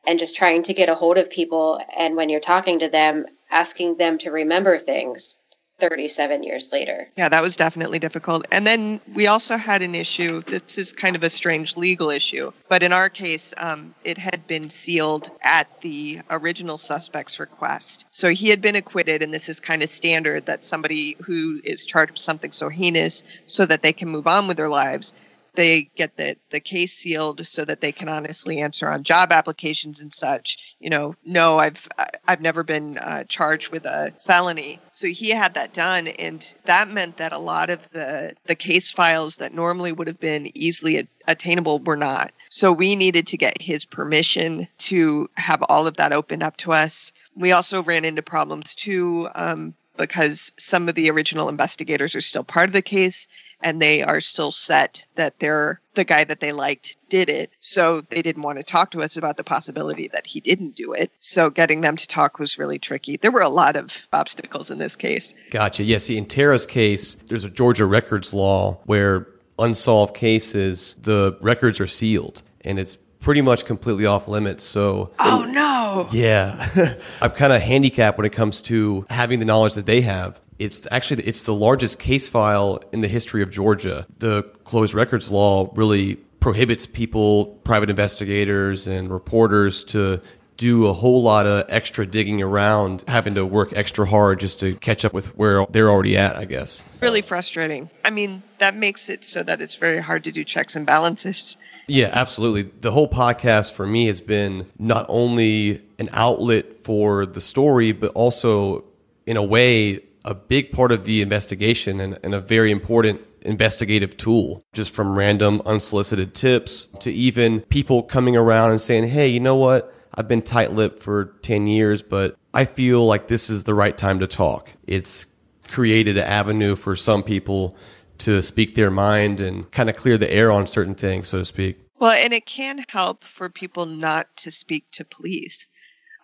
and 0.06 0.20
just 0.20 0.36
trying 0.36 0.64
to 0.64 0.74
get 0.74 0.90
a 0.90 0.96
hold 0.96 1.18
of 1.18 1.30
people. 1.30 1.82
And 1.98 2.16
when 2.16 2.30
you're 2.30 2.40
talking 2.40 2.80
to 2.80 2.90
them, 2.90 3.26
asking 3.52 3.98
them 3.98 4.18
to 4.20 4.32
remember 4.32 4.80
things 4.80 5.40
37 5.82 6.44
years 6.44 6.72
later. 6.72 7.10
Yeah, 7.18 7.28
that 7.28 7.42
was 7.42 7.56
definitely 7.56 7.98
difficult. 7.98 8.46
And 8.52 8.66
then 8.66 9.02
we 9.16 9.26
also 9.26 9.58
had 9.58 9.82
an 9.82 9.96
issue. 9.96 10.44
This 10.44 10.78
is 10.78 10.94
kind 10.94 11.16
of 11.16 11.24
a 11.24 11.30
strange 11.30 11.76
legal 11.76 12.12
issue, 12.12 12.52
but 12.70 12.84
in 12.84 12.94
our 12.94 13.10
case, 13.10 13.52
um, 13.58 13.96
it 14.04 14.18
had 14.18 14.46
been 14.46 14.70
sealed 14.70 15.32
at 15.42 15.68
the 15.82 16.22
original 16.30 16.78
suspect's 16.78 17.40
request. 17.40 18.06
So 18.12 18.30
he 18.30 18.50
had 18.50 18.62
been 18.62 18.76
acquitted, 18.76 19.24
and 19.24 19.34
this 19.34 19.50
is 19.50 19.60
kind 19.60 19.82
of 19.82 19.90
standard 19.90 20.46
that 20.46 20.64
somebody 20.64 21.18
who 21.26 21.60
is 21.64 21.84
charged 21.84 22.14
with 22.14 22.22
something 22.22 22.52
so 22.52 22.70
heinous 22.70 23.24
so 23.48 23.66
that 23.66 23.82
they 23.82 23.92
can 23.92 24.08
move 24.08 24.28
on 24.28 24.48
with 24.48 24.58
their 24.58 24.70
lives 24.70 25.14
they 25.56 25.90
get 25.96 26.16
the, 26.18 26.38
the 26.52 26.60
case 26.60 26.94
sealed 26.94 27.46
so 27.46 27.66
that 27.66 27.82
they 27.82 27.92
can 27.92 28.08
honestly 28.08 28.60
answer 28.60 28.90
on 28.90 29.04
job 29.04 29.32
applications 29.32 30.00
and 30.02 30.14
such. 30.14 30.58
You 30.80 30.90
know, 30.90 31.16
no, 31.26 31.60
I've 31.60 31.88
I've 32.28 32.42
never 32.42 32.64
been 32.64 32.98
uh, 32.98 33.26
charged 33.26 33.70
with 33.70 33.86
a 33.86 34.14
felony. 34.26 34.80
So 34.94 35.08
he 35.08 35.30
had 35.30 35.54
that 35.56 35.74
done, 35.74 36.08
and 36.08 36.54
that 36.66 36.88
meant 36.88 37.18
that 37.18 37.34
a 37.34 37.38
lot 37.38 37.70
of 37.70 37.80
the 37.92 38.36
the 38.46 38.56
case 38.56 38.92
files 38.92 39.36
that 39.38 39.54
normally 39.54 39.92
would 39.92 40.08
have 40.08 40.20
been 40.20 40.56
easily 40.58 41.08
attainable 41.28 41.80
were 41.80 41.98
not. 41.98 42.32
So 42.50 42.72
we 42.72 42.96
needed 42.96 43.28
to 43.28 43.38
get 43.38 43.62
his 43.62 43.86
permission 43.86 44.68
to 44.80 45.30
have 45.36 45.64
all 45.64 45.88
of 45.88 45.98
that 45.98 46.14
opened 46.14 46.44
up 46.44 46.58
to 46.58 46.72
us. 46.72 47.12
We 47.36 47.52
also 47.52 47.84
ran 47.84 48.06
into 48.06 48.22
problems 48.22 48.76
too. 48.76 49.30
Um, 49.36 49.76
because 50.02 50.52
some 50.58 50.90
of 50.90 50.96
the 50.96 51.10
original 51.10 51.48
investigators 51.48 52.16
are 52.16 52.22
still 52.22 52.44
part 52.44 52.70
of 52.70 52.74
the 52.74 52.82
case 52.82 53.28
and 53.64 53.80
they 53.80 54.02
are 54.02 54.20
still 54.20 54.52
set 54.52 55.06
that 55.16 55.36
they're 55.40 55.80
the 55.94 56.04
guy 56.04 56.24
that 56.24 56.40
they 56.40 56.52
liked 56.52 56.98
did 57.10 57.30
it. 57.30 57.52
So 57.60 58.02
they 58.10 58.22
didn't 58.22 58.42
want 58.42 58.58
to 58.58 58.64
talk 58.64 58.92
to 58.92 59.02
us 59.02 59.18
about 59.18 59.38
the 59.38 59.44
possibility 59.44 60.10
that 60.14 60.26
he 60.26 60.40
didn't 60.40 60.76
do 60.76 60.94
it. 60.94 61.12
So 61.20 61.50
getting 61.50 61.82
them 61.82 61.96
to 61.98 62.08
talk 62.08 62.40
was 62.40 62.58
really 62.58 62.80
tricky. 62.80 63.18
There 63.18 63.32
were 63.32 63.42
a 63.42 63.50
lot 63.50 63.76
of 63.76 63.92
obstacles 64.12 64.72
in 64.72 64.80
this 64.80 64.96
case. 64.96 65.34
Gotcha. 65.52 65.84
Yeah, 65.84 66.00
see, 66.00 66.18
in 66.18 66.26
Tara's 66.26 66.66
case, 66.66 67.16
there's 67.28 67.44
a 67.44 67.50
Georgia 67.50 67.86
records 67.86 68.34
law 68.34 68.80
where 68.86 69.28
unsolved 69.60 70.16
cases, 70.16 70.96
the 71.02 71.38
records 71.42 71.80
are 71.80 71.88
sealed 71.88 72.42
and 72.62 72.80
it's 72.80 72.98
pretty 73.22 73.42
much 73.42 73.66
completely 73.66 74.06
off 74.06 74.28
limits. 74.28 74.64
So, 74.64 75.12
oh 75.20 75.46
no, 75.46 76.08
yeah, 76.12 76.98
I'm 77.22 77.32
kind 77.32 77.54
of 77.54 77.62
handicapped 77.62 78.18
when 78.18 78.26
it 78.26 78.34
comes 78.34 78.62
to 78.64 79.06
having 79.10 79.40
the 79.40 79.46
knowledge 79.46 79.76
that 79.76 79.86
they 79.86 80.02
have. 80.02 80.40
It's 80.60 80.86
actually 80.92 81.24
it's 81.24 81.44
the 81.44 81.56
largest 81.56 81.98
case 81.98 82.28
file 82.28 82.84
in 82.92 83.02
the 83.02 83.08
history 83.08 83.42
of 83.42 83.50
Georgia. 83.50 84.06
The 84.20 84.44
closed 84.64 84.94
records 84.94 85.32
law 85.32 85.72
really 85.76 86.16
prohibits 86.40 86.86
people, 86.86 87.46
private 87.64 87.90
investigators 87.90 88.88
and 88.88 89.10
reporters 89.10 89.84
to 89.86 90.22
do 90.58 90.86
a 90.86 90.94
whole 90.94 91.24
lot 91.24 91.48
of 91.48 91.66
extra 91.70 92.06
digging 92.06 92.40
around, 92.42 93.04
having 93.08 93.34
to 93.34 93.44
work 93.44 93.74
extra 93.76 94.06
hard 94.06 94.40
just 94.40 94.60
to 94.60 94.76
catch 94.76 95.04
up 95.04 95.12
with 95.12 95.36
where 95.36 95.66
they're 95.72 95.90
already 95.90 96.16
at, 96.16 96.36
I 96.36 96.46
guess. 96.46 96.84
Really 97.02 97.24
frustrating. 97.24 97.90
I 98.06 98.12
mean, 98.12 98.44
that 98.60 98.76
makes 98.76 99.10
it 99.10 99.26
so 99.26 99.42
that 99.42 99.60
it's 99.60 99.76
very 99.76 100.00
hard 100.00 100.24
to 100.26 100.32
do 100.32 100.44
checks 100.44 100.76
and 100.76 100.86
balances. 100.86 101.58
Yeah, 101.92 102.10
absolutely. 102.14 102.72
The 102.80 102.92
whole 102.92 103.10
podcast 103.10 103.74
for 103.74 103.86
me 103.86 104.08
has 104.08 104.22
been 104.22 104.68
not 104.80 105.06
only 105.10 105.82
an 106.00 106.08
outlet 106.14 106.86
for 106.86 107.26
the 107.26 107.42
story, 107.42 107.92
but 107.92 108.14
also, 108.14 108.86
in 109.26 109.36
a 109.36 109.44
way, 109.44 110.00
a 110.24 110.34
big 110.34 110.72
part 110.72 110.94
of 110.94 111.04
the 111.04 111.22
investigation 111.22 112.00
and, 112.00 112.18
and, 112.24 112.34
a 112.34 112.40
very 112.40 112.72
important 112.72 113.20
investigative 113.42 114.16
tool, 114.16 114.64
just 114.72 114.94
from 114.94 115.18
random 115.18 115.62
unsolicited 115.66 116.34
tips 116.34 116.88
to 117.02 117.12
even 117.12 117.60
people 117.60 118.04
coming 118.04 118.38
around 118.38 118.72
and 118.72 118.80
saying, 118.80 119.10
hey, 119.10 119.28
you 119.28 119.42
know 119.42 119.58
what? 119.58 119.94
I've 120.16 120.30
been 120.30 120.44
tight 120.44 120.72
lipped 120.72 121.04
for 121.04 121.26
10 121.42 121.68
years, 121.68 122.02
but 122.02 122.38
I 122.54 122.64
feel 122.64 123.06
like 123.06 123.28
this 123.28 123.50
is 123.50 123.66
the 123.66 123.74
right 123.74 123.98
time 123.98 124.20
to 124.20 124.28
talk. 124.28 124.72
It's 124.88 125.26
created 125.68 126.16
an 126.16 126.24
avenue 126.24 126.78
for 126.78 126.96
some 126.96 127.22
people 127.22 127.76
to 128.20 128.42
speak 128.42 128.76
their 128.76 128.92
mind 128.92 129.42
and 129.42 129.70
kind 129.72 129.90
of 129.90 129.98
clear 129.98 130.18
the 130.18 130.32
air 130.32 130.52
on 130.52 130.68
certain 130.68 130.96
things, 130.96 131.28
so 131.28 131.40
to 131.40 131.46
speak. 131.46 131.81
Well, 132.02 132.12
and 132.14 132.34
it 132.34 132.48
can 132.48 132.84
help 132.90 133.24
for 133.38 133.48
people 133.48 133.86
not 133.86 134.26
to 134.38 134.52
speak 134.52 134.86
to 134.94 135.06
police, 135.06 135.68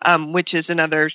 um, 0.02 0.32
which 0.32 0.52
is 0.52 0.70
another 0.70 1.08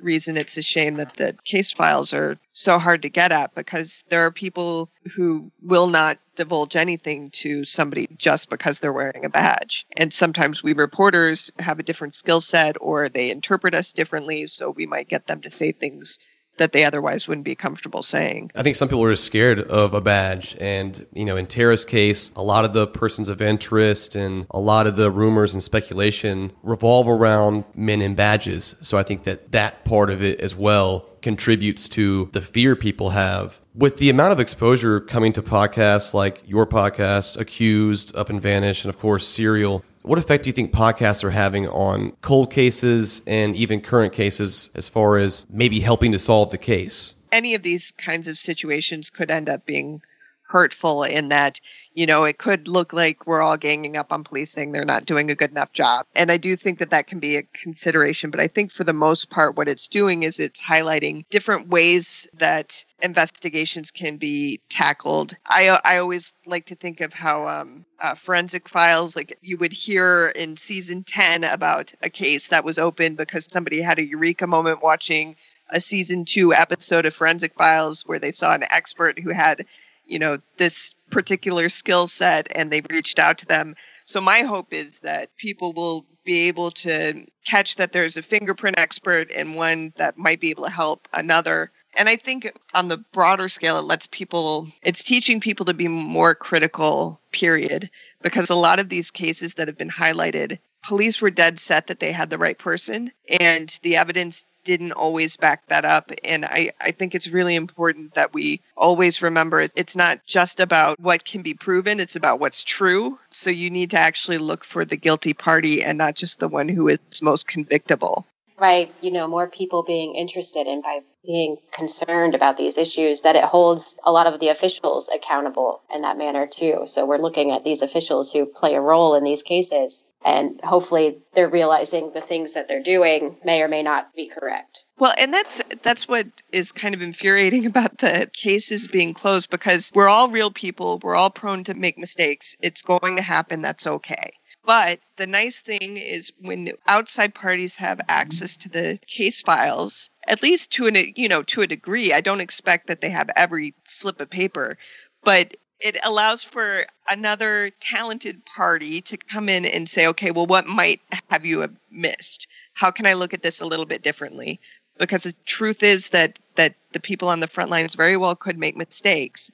reason 0.00 0.38
it's 0.38 0.56
a 0.56 0.62
shame 0.62 0.94
that 0.94 1.14
the 1.16 1.36
case 1.44 1.72
files 1.72 2.14
are 2.14 2.38
so 2.52 2.78
hard 2.78 3.02
to 3.02 3.10
get 3.10 3.32
at 3.32 3.54
because 3.54 4.02
there 4.08 4.24
are 4.24 4.30
people 4.30 4.90
who 5.14 5.52
will 5.60 5.88
not 5.88 6.18
divulge 6.36 6.74
anything 6.74 7.30
to 7.32 7.64
somebody 7.64 8.08
just 8.16 8.48
because 8.48 8.78
they're 8.78 8.94
wearing 8.94 9.26
a 9.26 9.28
badge. 9.28 9.84
And 9.98 10.14
sometimes 10.14 10.62
we 10.62 10.72
reporters 10.72 11.52
have 11.58 11.78
a 11.78 11.82
different 11.82 12.14
skill 12.14 12.40
set 12.40 12.76
or 12.80 13.10
they 13.10 13.30
interpret 13.30 13.74
us 13.74 13.92
differently, 13.92 14.46
so 14.46 14.70
we 14.70 14.86
might 14.86 15.08
get 15.08 15.26
them 15.26 15.42
to 15.42 15.50
say 15.50 15.72
things 15.72 16.18
that 16.58 16.72
they 16.72 16.84
otherwise 16.84 17.26
wouldn't 17.26 17.44
be 17.44 17.54
comfortable 17.54 18.02
saying. 18.02 18.50
I 18.54 18.62
think 18.62 18.76
some 18.76 18.88
people 18.88 19.04
are 19.04 19.16
scared 19.16 19.60
of 19.60 19.94
a 19.94 20.00
badge. 20.00 20.56
And, 20.60 21.06
you 21.12 21.24
know, 21.24 21.36
in 21.36 21.46
Tara's 21.46 21.84
case, 21.84 22.30
a 22.36 22.42
lot 22.42 22.64
of 22.64 22.72
the 22.72 22.86
persons 22.86 23.28
of 23.28 23.40
interest 23.40 24.14
and 24.14 24.46
a 24.50 24.60
lot 24.60 24.86
of 24.86 24.96
the 24.96 25.10
rumors 25.10 25.54
and 25.54 25.62
speculation 25.62 26.52
revolve 26.62 27.08
around 27.08 27.64
men 27.74 28.02
in 28.02 28.14
badges. 28.14 28.76
So 28.80 28.98
I 28.98 29.02
think 29.02 29.24
that 29.24 29.52
that 29.52 29.84
part 29.84 30.10
of 30.10 30.22
it 30.22 30.40
as 30.40 30.54
well 30.54 31.06
contributes 31.22 31.88
to 31.88 32.30
the 32.32 32.40
fear 32.40 32.76
people 32.76 33.10
have. 33.10 33.60
With 33.74 33.98
the 33.98 34.10
amount 34.10 34.32
of 34.32 34.40
exposure 34.40 35.00
coming 35.00 35.32
to 35.34 35.42
podcasts 35.42 36.14
like 36.14 36.42
your 36.46 36.66
podcast, 36.66 37.38
Accused, 37.38 38.14
Up 38.16 38.28
and 38.28 38.40
Vanish, 38.40 38.84
and 38.84 38.92
of 38.92 38.98
course, 38.98 39.26
Serial, 39.26 39.84
what 40.08 40.18
effect 40.18 40.44
do 40.44 40.48
you 40.48 40.54
think 40.54 40.72
podcasts 40.72 41.22
are 41.22 41.30
having 41.30 41.68
on 41.68 42.12
cold 42.22 42.50
cases 42.50 43.20
and 43.26 43.54
even 43.54 43.78
current 43.82 44.14
cases 44.14 44.70
as 44.74 44.88
far 44.88 45.18
as 45.18 45.44
maybe 45.50 45.80
helping 45.80 46.12
to 46.12 46.18
solve 46.18 46.50
the 46.50 46.56
case? 46.56 47.14
Any 47.30 47.54
of 47.54 47.62
these 47.62 47.92
kinds 47.98 48.26
of 48.26 48.38
situations 48.38 49.10
could 49.10 49.30
end 49.30 49.50
up 49.50 49.66
being 49.66 50.00
hurtful 50.48 51.04
in 51.04 51.28
that, 51.28 51.60
you 51.98 52.06
know, 52.06 52.22
it 52.22 52.38
could 52.38 52.68
look 52.68 52.92
like 52.92 53.26
we're 53.26 53.40
all 53.40 53.56
ganging 53.56 53.96
up 53.96 54.12
on 54.12 54.22
policing. 54.22 54.70
they're 54.70 54.84
not 54.84 55.04
doing 55.04 55.32
a 55.32 55.34
good 55.34 55.50
enough 55.50 55.72
job. 55.72 56.06
And 56.14 56.30
I 56.30 56.36
do 56.36 56.56
think 56.56 56.78
that 56.78 56.90
that 56.90 57.08
can 57.08 57.18
be 57.18 57.34
a 57.34 57.42
consideration. 57.42 58.30
But 58.30 58.38
I 58.38 58.46
think 58.46 58.70
for 58.70 58.84
the 58.84 58.92
most 58.92 59.30
part, 59.30 59.56
what 59.56 59.66
it's 59.66 59.88
doing 59.88 60.22
is 60.22 60.38
it's 60.38 60.60
highlighting 60.60 61.24
different 61.28 61.66
ways 61.66 62.28
that 62.38 62.84
investigations 63.02 63.90
can 63.90 64.16
be 64.16 64.60
tackled. 64.70 65.36
I, 65.44 65.70
I 65.70 65.98
always 65.98 66.32
like 66.46 66.66
to 66.66 66.76
think 66.76 67.00
of 67.00 67.12
how 67.12 67.48
um, 67.48 67.84
uh, 68.00 68.14
forensic 68.14 68.68
files, 68.68 69.16
like 69.16 69.36
you 69.42 69.56
would 69.56 69.72
hear 69.72 70.28
in 70.28 70.56
season 70.56 71.02
10 71.02 71.42
about 71.42 71.92
a 72.00 72.10
case 72.10 72.46
that 72.46 72.64
was 72.64 72.78
open 72.78 73.16
because 73.16 73.48
somebody 73.50 73.82
had 73.82 73.98
a 73.98 74.06
eureka 74.06 74.46
moment 74.46 74.84
watching 74.84 75.34
a 75.70 75.80
season 75.80 76.24
two 76.24 76.54
episode 76.54 77.06
of 77.06 77.14
Forensic 77.14 77.54
Files 77.56 78.04
where 78.06 78.20
they 78.20 78.30
saw 78.30 78.54
an 78.54 78.62
expert 78.70 79.18
who 79.18 79.30
had 79.30 79.66
you 80.06 80.18
know 80.18 80.38
this 80.58 80.94
particular 81.10 81.68
skill 81.68 82.06
set 82.06 82.48
and 82.54 82.70
they 82.70 82.82
reached 82.90 83.18
out 83.18 83.38
to 83.38 83.46
them. 83.46 83.74
So 84.04 84.20
my 84.20 84.40
hope 84.40 84.72
is 84.72 84.98
that 85.00 85.36
people 85.36 85.72
will 85.72 86.06
be 86.24 86.48
able 86.48 86.70
to 86.70 87.26
catch 87.46 87.76
that 87.76 87.92
there's 87.92 88.16
a 88.16 88.22
fingerprint 88.22 88.78
expert 88.78 89.30
and 89.34 89.56
one 89.56 89.92
that 89.96 90.18
might 90.18 90.40
be 90.40 90.50
able 90.50 90.64
to 90.64 90.70
help 90.70 91.08
another. 91.12 91.70
And 91.96 92.08
i 92.08 92.16
think 92.16 92.52
on 92.74 92.88
the 92.88 92.98
broader 93.12 93.48
scale 93.48 93.78
it 93.78 93.82
lets 93.82 94.06
people 94.06 94.68
it's 94.82 95.02
teaching 95.02 95.40
people 95.40 95.66
to 95.66 95.74
be 95.74 95.88
more 95.88 96.34
critical 96.34 97.20
period. 97.32 97.90
Because 98.22 98.50
a 98.50 98.54
lot 98.54 98.78
of 98.78 98.88
these 98.88 99.10
cases 99.10 99.54
that 99.54 99.68
have 99.68 99.78
been 99.78 99.90
highlighted 99.90 100.58
police 100.84 101.20
were 101.20 101.30
dead 101.30 101.58
set 101.58 101.86
that 101.86 102.00
they 102.00 102.12
had 102.12 102.30
the 102.30 102.38
right 102.38 102.58
person 102.58 103.12
and 103.40 103.78
the 103.82 103.96
evidence 103.96 104.44
didn't 104.68 104.92
always 104.92 105.34
back 105.34 105.66
that 105.68 105.86
up. 105.86 106.12
And 106.22 106.44
I, 106.44 106.72
I 106.78 106.92
think 106.92 107.14
it's 107.14 107.26
really 107.26 107.54
important 107.54 108.14
that 108.16 108.34
we 108.34 108.60
always 108.76 109.22
remember 109.22 109.66
it's 109.74 109.96
not 109.96 110.20
just 110.26 110.60
about 110.60 111.00
what 111.00 111.24
can 111.24 111.40
be 111.40 111.54
proven, 111.54 112.00
it's 112.00 112.16
about 112.16 112.38
what's 112.38 112.62
true. 112.62 113.18
So 113.30 113.48
you 113.48 113.70
need 113.70 113.92
to 113.92 113.98
actually 113.98 114.36
look 114.36 114.66
for 114.66 114.84
the 114.84 114.98
guilty 114.98 115.32
party 115.32 115.82
and 115.82 115.96
not 115.96 116.16
just 116.16 116.38
the 116.38 116.48
one 116.48 116.68
who 116.68 116.86
is 116.88 116.98
most 117.22 117.48
convictable. 117.48 118.26
By, 118.58 118.90
you 119.00 119.10
know, 119.10 119.26
more 119.26 119.48
people 119.48 119.84
being 119.84 120.14
interested 120.14 120.66
and 120.66 120.82
by 120.82 120.98
being 121.24 121.56
concerned 121.72 122.34
about 122.34 122.58
these 122.58 122.76
issues, 122.76 123.22
that 123.22 123.36
it 123.36 123.44
holds 123.44 123.96
a 124.04 124.12
lot 124.12 124.26
of 124.26 124.38
the 124.38 124.48
officials 124.48 125.08
accountable 125.08 125.80
in 125.94 126.02
that 126.02 126.18
manner 126.18 126.46
too. 126.46 126.82
So 126.84 127.06
we're 127.06 127.16
looking 127.16 127.52
at 127.52 127.64
these 127.64 127.80
officials 127.80 128.30
who 128.30 128.44
play 128.44 128.74
a 128.74 128.82
role 128.82 129.14
in 129.14 129.24
these 129.24 129.42
cases 129.42 130.04
and 130.24 130.60
hopefully 130.62 131.18
they're 131.34 131.48
realizing 131.48 132.12
the 132.12 132.20
things 132.20 132.54
that 132.54 132.68
they're 132.68 132.82
doing 132.82 133.36
may 133.44 133.62
or 133.62 133.68
may 133.68 133.82
not 133.82 134.14
be 134.14 134.28
correct. 134.28 134.80
Well, 134.98 135.14
and 135.16 135.32
that's 135.32 135.60
that's 135.82 136.08
what 136.08 136.26
is 136.52 136.72
kind 136.72 136.94
of 136.94 137.02
infuriating 137.02 137.66
about 137.72 137.98
the 137.98 138.30
cases 138.32 138.88
being 138.88 139.14
closed 139.14 139.50
because 139.50 139.90
we're 139.94 140.08
all 140.08 140.30
real 140.30 140.50
people, 140.50 140.98
we're 141.02 141.14
all 141.16 141.30
prone 141.30 141.64
to 141.64 141.74
make 141.74 141.98
mistakes. 141.98 142.56
It's 142.60 142.82
going 142.82 143.16
to 143.16 143.22
happen, 143.22 143.62
that's 143.62 143.86
okay. 143.86 144.32
But 144.64 144.98
the 145.16 145.26
nice 145.26 145.58
thing 145.58 145.96
is 145.96 146.30
when 146.42 146.72
outside 146.86 147.34
parties 147.34 147.76
have 147.76 148.02
access 148.06 148.54
to 148.58 148.68
the 148.68 148.98
case 149.06 149.40
files, 149.40 150.10
at 150.26 150.42
least 150.42 150.72
to 150.72 150.86
an 150.88 151.14
you 151.16 151.28
know 151.28 151.42
to 151.44 151.62
a 151.62 151.66
degree, 151.66 152.12
I 152.12 152.20
don't 152.20 152.42
expect 152.42 152.88
that 152.88 153.00
they 153.00 153.10
have 153.10 153.30
every 153.34 153.74
slip 153.86 154.20
of 154.20 154.28
paper, 154.28 154.76
but 155.24 155.56
it 155.80 155.96
allows 156.02 156.42
for 156.42 156.86
another 157.08 157.70
talented 157.80 158.44
party 158.44 159.00
to 159.02 159.16
come 159.16 159.48
in 159.48 159.64
and 159.64 159.88
say, 159.88 160.06
okay, 160.08 160.30
well, 160.30 160.46
what 160.46 160.66
might 160.66 161.00
have 161.28 161.44
you 161.44 161.66
missed? 161.90 162.46
How 162.74 162.90
can 162.90 163.06
I 163.06 163.14
look 163.14 163.32
at 163.32 163.42
this 163.42 163.60
a 163.60 163.66
little 163.66 163.86
bit 163.86 164.02
differently? 164.02 164.60
Because 164.98 165.22
the 165.22 165.34
truth 165.46 165.82
is 165.82 166.08
that 166.08 166.38
that 166.56 166.74
the 166.92 167.00
people 167.00 167.28
on 167.28 167.38
the 167.38 167.46
front 167.46 167.70
lines 167.70 167.94
very 167.94 168.16
well 168.16 168.34
could 168.34 168.58
make 168.58 168.76
mistakes, 168.76 169.48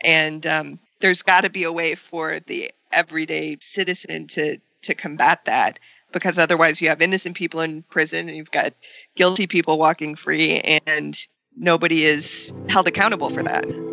and 0.00 0.44
um, 0.46 0.80
there's 1.00 1.22
got 1.22 1.42
to 1.42 1.50
be 1.50 1.62
a 1.62 1.72
way 1.72 1.94
for 1.94 2.40
the 2.48 2.72
everyday 2.90 3.58
citizen 3.72 4.26
to 4.28 4.58
to 4.82 4.94
combat 4.94 5.40
that. 5.46 5.78
Because 6.12 6.38
otherwise, 6.38 6.80
you 6.80 6.88
have 6.88 7.02
innocent 7.02 7.36
people 7.36 7.60
in 7.60 7.84
prison, 7.90 8.28
and 8.28 8.36
you've 8.36 8.50
got 8.50 8.72
guilty 9.14 9.46
people 9.46 9.78
walking 9.78 10.16
free, 10.16 10.58
and 10.86 11.18
nobody 11.56 12.04
is 12.04 12.52
held 12.68 12.88
accountable 12.88 13.30
for 13.30 13.42
that. 13.44 13.87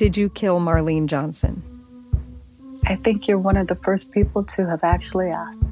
Did 0.00 0.16
you 0.16 0.30
kill 0.30 0.60
Marlene 0.60 1.06
Johnson? 1.06 1.62
I 2.86 2.96
think 2.96 3.28
you're 3.28 3.36
one 3.36 3.58
of 3.58 3.66
the 3.66 3.74
first 3.76 4.10
people 4.10 4.42
to 4.44 4.66
have 4.66 4.82
actually 4.82 5.28
asked. 5.28 5.68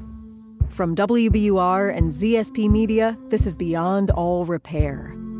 From 0.69 0.95
WBUR 0.95 1.97
and 1.97 2.11
ZSP 2.11 2.69
Media, 2.69 3.17
this 3.29 3.47
is 3.47 3.55
Beyond 3.55 4.11
All 4.11 4.45
Repair, 4.45 5.15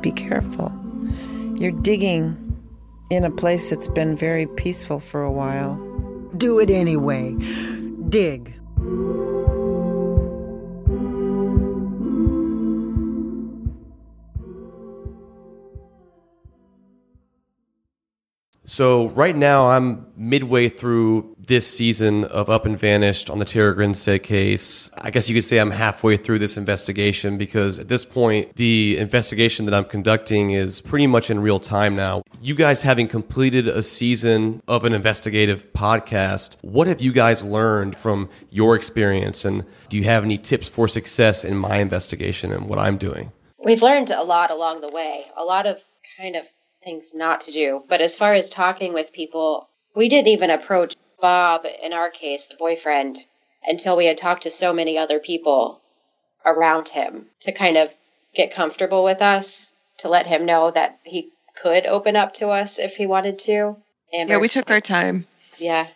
Be 0.00 0.12
careful. 0.12 0.72
You're 1.56 1.72
digging 1.72 2.36
in 3.10 3.24
a 3.24 3.30
place 3.30 3.70
that's 3.70 3.88
been 3.88 4.16
very 4.16 4.46
peaceful 4.46 5.00
for 5.00 5.22
a 5.22 5.30
while. 5.32 5.76
Do 6.36 6.58
it 6.58 6.70
anyway. 6.70 7.34
Dig. 8.08 8.54
So 18.70 19.08
right 19.08 19.34
now 19.34 19.68
I'm 19.70 20.06
midway 20.16 20.68
through 20.68 21.34
this 21.40 21.66
season 21.66 22.22
of 22.26 22.48
Up 22.48 22.66
and 22.66 22.78
Vanished 22.78 23.28
on 23.28 23.40
the 23.40 23.44
Tara 23.44 23.74
Grinstead 23.74 24.22
case. 24.22 24.92
I 24.96 25.10
guess 25.10 25.28
you 25.28 25.34
could 25.34 25.42
say 25.42 25.58
I'm 25.58 25.72
halfway 25.72 26.16
through 26.16 26.38
this 26.38 26.56
investigation 26.56 27.36
because 27.36 27.80
at 27.80 27.88
this 27.88 28.04
point 28.04 28.54
the 28.54 28.96
investigation 28.96 29.64
that 29.66 29.74
I'm 29.74 29.86
conducting 29.86 30.50
is 30.50 30.80
pretty 30.82 31.08
much 31.08 31.30
in 31.30 31.40
real 31.40 31.58
time 31.58 31.96
now. 31.96 32.22
You 32.40 32.54
guys 32.54 32.82
having 32.82 33.08
completed 33.08 33.66
a 33.66 33.82
season 33.82 34.62
of 34.68 34.84
an 34.84 34.92
investigative 34.92 35.72
podcast, 35.72 36.54
what 36.62 36.86
have 36.86 37.00
you 37.00 37.10
guys 37.10 37.42
learned 37.42 37.96
from 37.96 38.28
your 38.50 38.76
experience 38.76 39.44
and 39.44 39.66
do 39.88 39.96
you 39.96 40.04
have 40.04 40.22
any 40.22 40.38
tips 40.38 40.68
for 40.68 40.86
success 40.86 41.44
in 41.44 41.56
my 41.56 41.78
investigation 41.78 42.52
and 42.52 42.68
what 42.68 42.78
I'm 42.78 42.98
doing? 42.98 43.32
We've 43.58 43.82
learned 43.82 44.10
a 44.10 44.22
lot 44.22 44.52
along 44.52 44.80
the 44.80 44.90
way. 44.90 45.24
A 45.36 45.42
lot 45.42 45.66
of 45.66 45.78
kind 46.16 46.36
of 46.36 46.44
things 46.82 47.14
not 47.14 47.42
to 47.42 47.52
do. 47.52 47.82
But 47.88 48.00
as 48.00 48.16
far 48.16 48.34
as 48.34 48.50
talking 48.50 48.92
with 48.92 49.12
people, 49.12 49.68
we 49.94 50.08
didn't 50.08 50.28
even 50.28 50.50
approach 50.50 50.96
Bob, 51.20 51.66
in 51.82 51.92
our 51.92 52.10
case, 52.10 52.46
the 52.46 52.56
boyfriend, 52.56 53.18
until 53.64 53.96
we 53.96 54.06
had 54.06 54.18
talked 54.18 54.44
to 54.44 54.50
so 54.50 54.72
many 54.72 54.96
other 54.96 55.18
people 55.18 55.80
around 56.44 56.88
him 56.88 57.26
to 57.40 57.52
kind 57.52 57.76
of 57.76 57.90
get 58.34 58.54
comfortable 58.54 59.04
with 59.04 59.20
us, 59.20 59.70
to 59.98 60.08
let 60.08 60.26
him 60.26 60.46
know 60.46 60.70
that 60.70 60.98
he 61.04 61.30
could 61.60 61.84
open 61.86 62.16
up 62.16 62.34
to 62.34 62.48
us 62.48 62.78
if 62.78 62.96
he 62.96 63.06
wanted 63.06 63.38
to. 63.40 63.76
Amber, 64.12 64.34
yeah, 64.34 64.38
we 64.38 64.48
took 64.48 64.70
our 64.70 64.80
time. 64.80 65.26
Yeah. 65.58 65.88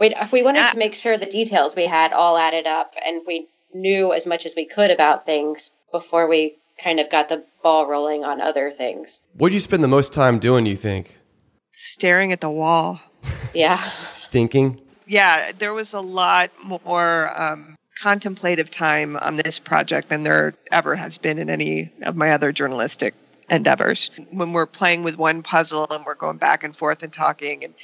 We, 0.00 0.14
we 0.32 0.42
wanted 0.42 0.62
uh, 0.62 0.70
to 0.70 0.78
make 0.78 0.94
sure 0.94 1.18
the 1.18 1.26
details 1.26 1.76
we 1.76 1.86
had 1.86 2.12
all 2.12 2.36
added 2.36 2.66
up 2.66 2.94
and 3.04 3.22
we 3.26 3.46
knew 3.72 4.12
as 4.12 4.26
much 4.26 4.46
as 4.46 4.54
we 4.56 4.64
could 4.64 4.90
about 4.90 5.26
things 5.26 5.70
before 5.92 6.26
we 6.26 6.56
kind 6.82 7.00
of 7.00 7.10
got 7.10 7.28
the 7.28 7.44
ball 7.62 7.86
rolling 7.86 8.24
on 8.24 8.40
other 8.40 8.72
things. 8.76 9.22
What'd 9.34 9.54
you 9.54 9.60
spend 9.60 9.82
the 9.82 9.88
most 9.88 10.12
time 10.12 10.38
doing, 10.38 10.66
you 10.66 10.76
think? 10.76 11.18
Staring 11.76 12.32
at 12.32 12.40
the 12.40 12.50
wall. 12.50 13.00
yeah. 13.54 13.92
Thinking? 14.30 14.80
Yeah, 15.06 15.52
there 15.52 15.74
was 15.74 15.92
a 15.92 16.00
lot 16.00 16.50
more 16.62 17.40
um, 17.40 17.76
contemplative 18.00 18.70
time 18.70 19.16
on 19.16 19.36
this 19.36 19.58
project 19.58 20.08
than 20.08 20.24
there 20.24 20.54
ever 20.72 20.96
has 20.96 21.18
been 21.18 21.38
in 21.38 21.50
any 21.50 21.92
of 22.02 22.16
my 22.16 22.30
other 22.30 22.52
journalistic 22.52 23.14
endeavors. 23.50 24.10
When 24.30 24.52
we're 24.52 24.66
playing 24.66 25.04
with 25.04 25.16
one 25.16 25.42
puzzle 25.42 25.86
and 25.90 26.04
we're 26.06 26.14
going 26.14 26.38
back 26.38 26.64
and 26.64 26.74
forth 26.76 27.02
and 27.02 27.12
talking 27.12 27.64
and 27.64 27.74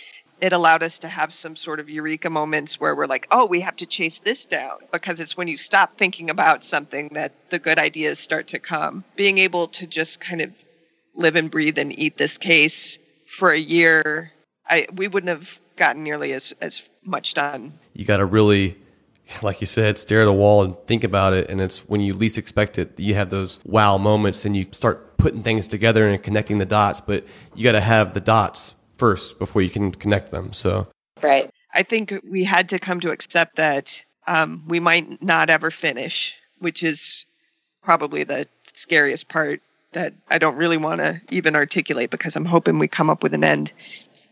it 0.40 0.52
allowed 0.52 0.82
us 0.82 0.98
to 0.98 1.08
have 1.08 1.32
some 1.32 1.56
sort 1.56 1.80
of 1.80 1.88
eureka 1.88 2.30
moments 2.30 2.80
where 2.80 2.94
we're 2.94 3.06
like, 3.06 3.26
oh, 3.30 3.46
we 3.46 3.60
have 3.60 3.76
to 3.76 3.86
chase 3.86 4.20
this 4.24 4.44
down. 4.44 4.78
Because 4.92 5.20
it's 5.20 5.36
when 5.36 5.48
you 5.48 5.56
stop 5.56 5.98
thinking 5.98 6.30
about 6.30 6.64
something 6.64 7.10
that 7.14 7.32
the 7.50 7.58
good 7.58 7.78
ideas 7.78 8.18
start 8.18 8.48
to 8.48 8.58
come. 8.58 9.04
Being 9.16 9.38
able 9.38 9.68
to 9.68 9.86
just 9.86 10.20
kind 10.20 10.40
of 10.40 10.52
live 11.14 11.36
and 11.36 11.50
breathe 11.50 11.78
and 11.78 11.96
eat 11.98 12.16
this 12.16 12.38
case 12.38 12.98
for 13.38 13.52
a 13.52 13.58
year, 13.58 14.32
I 14.68 14.86
we 14.94 15.08
wouldn't 15.08 15.28
have 15.28 15.48
gotten 15.76 16.02
nearly 16.02 16.32
as, 16.32 16.54
as 16.60 16.82
much 17.04 17.34
done. 17.34 17.78
You 17.94 18.04
got 18.04 18.18
to 18.18 18.26
really, 18.26 18.78
like 19.42 19.60
you 19.60 19.66
said, 19.66 19.98
stare 19.98 20.22
at 20.22 20.28
a 20.28 20.32
wall 20.32 20.62
and 20.64 20.76
think 20.86 21.04
about 21.04 21.32
it. 21.32 21.50
And 21.50 21.60
it's 21.60 21.88
when 21.88 22.00
you 22.00 22.14
least 22.14 22.38
expect 22.38 22.78
it, 22.78 22.98
you 22.98 23.14
have 23.14 23.30
those 23.30 23.60
wow 23.64 23.98
moments 23.98 24.44
and 24.44 24.56
you 24.56 24.66
start 24.72 25.16
putting 25.16 25.42
things 25.42 25.66
together 25.66 26.08
and 26.08 26.22
connecting 26.22 26.58
the 26.58 26.66
dots. 26.66 27.00
But 27.00 27.24
you 27.54 27.64
got 27.64 27.72
to 27.72 27.80
have 27.80 28.14
the 28.14 28.20
dots 28.20 28.74
first 29.00 29.38
before 29.38 29.62
you 29.62 29.70
can 29.70 29.90
connect 29.90 30.30
them. 30.30 30.52
So, 30.52 30.86
right. 31.22 31.50
I 31.74 31.82
think 31.82 32.14
we 32.28 32.44
had 32.44 32.68
to 32.68 32.78
come 32.78 33.00
to 33.00 33.10
accept 33.10 33.56
that 33.56 34.00
um, 34.26 34.62
we 34.68 34.78
might 34.78 35.22
not 35.22 35.48
ever 35.50 35.70
finish, 35.70 36.34
which 36.58 36.82
is 36.82 37.24
probably 37.82 38.24
the 38.24 38.46
scariest 38.74 39.28
part 39.28 39.62
that 39.92 40.12
I 40.28 40.38
don't 40.38 40.56
really 40.56 40.76
want 40.76 41.00
to 41.00 41.20
even 41.30 41.56
articulate 41.56 42.10
because 42.10 42.36
I'm 42.36 42.44
hoping 42.44 42.78
we 42.78 42.88
come 42.88 43.10
up 43.10 43.22
with 43.22 43.34
an 43.34 43.42
end 43.42 43.72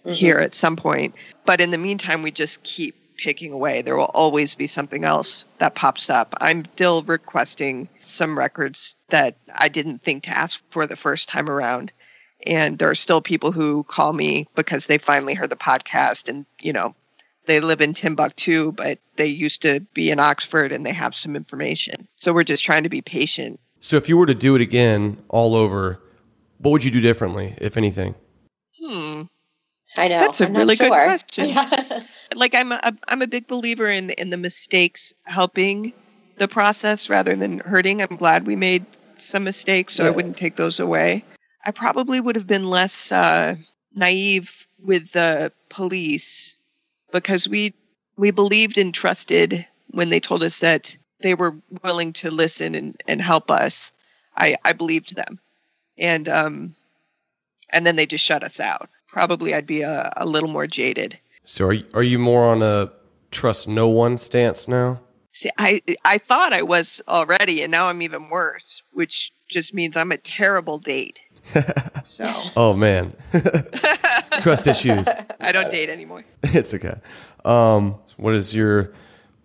mm-hmm. 0.04 0.12
here 0.12 0.38
at 0.38 0.54
some 0.54 0.76
point. 0.76 1.14
But 1.46 1.61
in 1.61 1.70
the 1.70 1.78
meantime, 1.78 2.22
we 2.22 2.31
just 2.31 2.62
keep 2.62 2.94
picking 3.16 3.52
away. 3.52 3.83
There 3.83 3.96
will 3.96 4.04
always 4.04 4.54
be 4.54 4.66
something 4.66 5.04
else 5.04 5.44
that 5.59 5.74
pops 5.74 6.09
up. 6.11 6.35
I'm 6.40 6.64
still 6.74 7.02
requesting 7.02 7.88
some 8.02 8.38
records 8.38 8.94
that 9.11 9.37
I 9.52 9.68
didn't 9.68 10.04
think 10.04 10.24
to 10.24 10.31
ask 10.31 10.61
for 10.70 10.87
the 10.87 10.96
first 10.96 11.28
time 11.28 11.50
around 11.50 11.90
and 12.46 12.79
there 12.79 12.90
are 12.90 12.94
still 12.94 13.20
people 13.20 13.53
who 13.53 13.85
call 13.85 14.12
me 14.12 14.46
because 14.55 14.87
they 14.87 14.98
finally 14.98 15.35
heard 15.35 15.51
the 15.51 15.57
podcast 15.57 16.29
and 16.29 16.46
you 16.61 16.72
know 16.72 16.94
they 17.46 17.61
live 17.61 17.81
in 17.81 17.94
Timbuktu 17.94 18.72
but 18.72 18.98
they 19.16 19.27
used 19.27 19.62
to 19.62 19.81
be 19.94 20.11
in 20.11 20.20
Oxford 20.20 20.72
and 20.72 20.85
they 20.85 20.92
have 20.92 21.14
some 21.14 21.37
information 21.37 22.09
so 22.16 22.33
we're 22.33 22.44
just 22.44 22.64
trying 22.64 22.83
to 22.83 22.88
be 22.88 23.03
patient 23.03 23.59
so 23.81 23.96
if 23.96 24.09
you 24.09 24.16
were 24.16 24.27
to 24.27 24.35
do 24.35 24.55
it 24.55 24.61
again 24.61 25.18
all 25.29 25.55
over 25.55 26.01
what 26.59 26.70
would 26.72 26.85
you 26.85 26.90
do 26.90 27.01
differently 27.01 27.55
if 27.59 27.77
anything 27.77 28.14
hmm 28.81 29.22
I 29.96 30.09
know. 30.09 30.20
That's 30.20 30.40
a 30.40 30.46
I'm 30.46 30.55
really 30.55 30.77
sure. 30.77 30.88
good 30.88 30.94
question. 30.94 31.57
like 32.35 32.55
I'm 32.55 32.72
a, 32.72 32.92
I'm 33.09 33.22
a 33.22 33.27
big 33.27 33.48
believer 33.48 33.90
in 33.90 34.11
in 34.11 34.31
the 34.31 34.37
mistakes 34.37 35.12
helping 35.24 35.92
the 36.38 36.48
process 36.48 37.09
rather 37.09 37.35
than 37.35 37.59
hurting. 37.59 38.03
I'm 38.03 38.16
glad 38.16 38.46
we 38.46 38.55
made 38.55 38.87
some 39.16 39.44
mistakes 39.44 39.94
so 39.94 40.05
yeah. 40.05 40.11
I 40.11 40.12
wouldn't 40.12 40.37
take 40.37 40.57
those 40.57 40.79
away. 40.79 41.24
I 41.64 41.71
probably 41.71 42.21
would 42.21 42.37
have 42.37 42.47
been 42.47 42.71
less 42.71 43.12
uh, 43.12 43.57
naive 43.94 44.51
with 44.83 45.12
the 45.12 45.53
police 45.71 46.57
because 47.12 47.49
we 47.49 47.75
we 48.16 48.31
believed 48.31 48.79
and 48.79 48.92
trusted 48.92 49.66
when 49.90 50.11
they 50.11 50.21
told 50.21 50.42
us 50.42 50.59
that 50.59 50.97
they 51.23 51.35
were 51.35 51.55
willing 51.83 52.12
to 52.12 52.31
listen 52.31 52.75
and, 52.75 53.01
and 53.07 53.23
help 53.23 53.51
us. 53.51 53.92
I, 54.37 54.57
I 54.64 54.73
believed 54.73 55.16
them, 55.16 55.40
and 55.97 56.29
um, 56.29 56.77
and 57.71 57.87
then 57.87 57.97
they 57.97 58.07
just 58.07 58.25
shut 58.25 58.44
us 58.44 58.61
out. 58.61 58.88
Probably 59.09 59.55
I'd 59.55 59.66
be 59.66 59.83
a, 59.83 60.12
a 60.16 60.27
little 60.27 60.49
more 60.49 60.66
jaded. 60.66 61.18
So 61.44 61.66
are 61.66 61.73
you, 61.73 61.87
are 61.94 62.03
you 62.03 62.18
more 62.18 62.44
on 62.44 62.62
a 62.62 62.92
trust 63.31 63.66
no 63.66 63.88
one 63.88 64.18
stance 64.18 64.68
now? 64.68 65.01
See, 65.33 65.51
I 65.59 65.83
I 66.05 66.18
thought 66.18 66.53
I 66.53 66.62
was 66.62 67.01
already, 67.09 67.62
and 67.62 67.71
now 67.71 67.88
I'm 67.88 68.03
even 68.03 68.31
worse, 68.31 68.83
which 68.92 69.33
just 69.49 69.73
means 69.75 69.97
I'm 69.97 70.12
a 70.12 70.18
terrible 70.18 70.79
date. 70.79 71.21
So. 72.04 72.24
oh 72.56 72.74
man, 72.74 73.12
trust 74.40 74.66
issues. 74.66 75.06
I 75.40 75.52
don't 75.52 75.70
date 75.70 75.88
anymore. 75.88 76.24
It's 76.42 76.72
okay. 76.74 77.00
Um, 77.44 77.96
what 78.16 78.34
is 78.34 78.54
your 78.54 78.92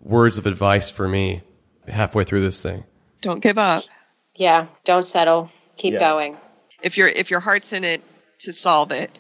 words 0.02 0.38
of 0.38 0.46
advice 0.46 0.92
for 0.92 1.08
me 1.08 1.42
halfway 1.88 2.24
through 2.24 2.42
this 2.42 2.62
thing. 2.62 2.84
Don't 3.22 3.42
give 3.42 3.58
up. 3.58 3.84
Yeah, 4.36 4.68
don't 4.86 5.06
settle. 5.06 5.50
Keep 5.78 5.94
Yeah. 5.94 6.00
going. 6.00 6.38
If 6.82 6.98
your 6.98 7.08
if 7.08 7.32
your 7.32 7.40
heart's 7.40 7.74
in 7.74 7.84
it 7.84 8.02
to 8.42 8.52
solve 8.52 8.92
it, 8.92 9.12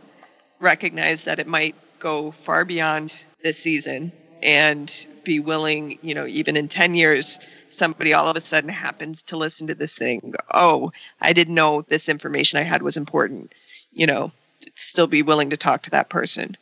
recognize 0.59 1.23
that 1.25 1.39
it 1.39 1.47
might 1.47 1.75
go 1.99 2.33
far 2.45 2.65
beyond 2.65 3.13
this 3.43 3.59
season 3.59 4.11
and 4.41 4.93
be 5.23 5.39
willing, 5.39 5.99
you 6.01 6.13
know, 6.13 6.25
even 6.25 6.57
in 6.57 6.67
10 6.67 6.95
years 6.95 7.39
somebody 7.73 8.13
all 8.13 8.27
of 8.27 8.35
a 8.35 8.41
sudden 8.41 8.69
happens 8.69 9.21
to 9.23 9.37
listen 9.37 9.67
to 9.67 9.75
this 9.75 9.95
thing. 9.95 10.33
Oh, 10.53 10.91
I 11.21 11.33
didn't 11.33 11.55
know 11.55 11.83
this 11.83 12.09
information 12.09 12.59
I 12.59 12.63
had 12.63 12.81
was 12.81 12.97
important. 12.97 13.53
You 13.91 14.07
know, 14.07 14.31
still 14.75 15.07
be 15.07 15.21
willing 15.21 15.49
to 15.51 15.57
talk 15.57 15.83
to 15.83 15.89
that 15.91 16.09
person. 16.09 16.57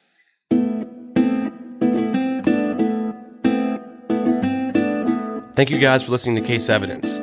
Thank 5.54 5.70
you 5.70 5.80
guys 5.80 6.04
for 6.04 6.12
listening 6.12 6.36
to 6.42 6.42
Case 6.42 6.70
Evidence. 6.70 7.20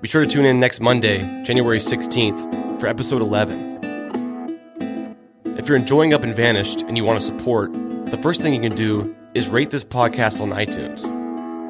Be 0.00 0.08
sure 0.08 0.22
to 0.22 0.28
tune 0.28 0.44
in 0.44 0.60
next 0.60 0.80
Monday, 0.80 1.18
January 1.44 1.78
16th, 1.78 2.80
for 2.80 2.86
episode 2.86 3.20
11. 3.20 3.74
If 5.58 5.68
you're 5.68 5.76
enjoying 5.76 6.14
Up 6.14 6.22
and 6.22 6.34
Vanished 6.36 6.82
and 6.82 6.96
you 6.96 7.04
want 7.04 7.20
to 7.20 7.26
support, 7.26 7.72
the 7.72 8.18
first 8.22 8.42
thing 8.42 8.54
you 8.54 8.60
can 8.60 8.76
do 8.76 9.14
is 9.34 9.48
rate 9.48 9.70
this 9.70 9.84
podcast 9.84 10.40
on 10.40 10.50
iTunes. 10.50 11.23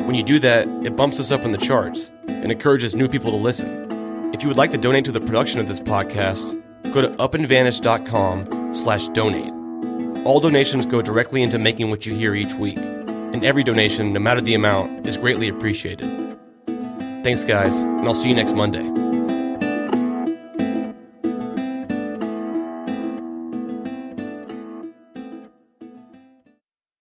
When 0.05 0.14
you 0.14 0.23
do 0.23 0.38
that, 0.40 0.69
it 0.85 0.97
bumps 0.97 1.19
us 1.19 1.31
up 1.31 1.43
in 1.43 1.53
the 1.53 1.59
charts 1.59 2.11
and 2.29 2.53
encourages 2.53 2.95
new 2.95 3.09
people 3.09 3.31
to 3.31 3.37
listen. 3.37 4.33
If 4.35 4.43
you 4.43 4.49
would 4.49 4.57
like 4.57 4.71
to 4.73 4.79
donate 4.79 5.05
to 5.07 5.12
the 5.12 5.21
production 5.21 5.61
of 5.61 5.69
this 5.69 5.81
podcast, 5.81 6.61
go 6.93 7.01
to 7.01 7.09
upandvanish.com 7.17 8.75
slash 8.75 9.09
donate. 9.09 9.53
All 10.27 10.40
donations 10.40 10.87
go 10.87 11.01
directly 11.01 11.43
into 11.43 11.59
making 11.59 11.90
what 11.90 12.05
you 12.05 12.14
hear 12.14 12.35
each 12.35 12.55
week, 12.55 12.79
and 12.79 13.45
every 13.45 13.64
donation, 13.64 14.12
no 14.12 14.21
matter 14.21 14.40
the 14.40 14.55
amount, 14.55 15.07
is 15.07 15.17
greatly 15.17 15.49
appreciated. 15.49 16.38
Thanks, 17.23 17.45
guys, 17.45 17.81
and 17.83 18.07
I'll 18.07 18.14
see 18.14 18.29
you 18.29 18.35
next 18.35 18.55
Monday. 18.55 19.04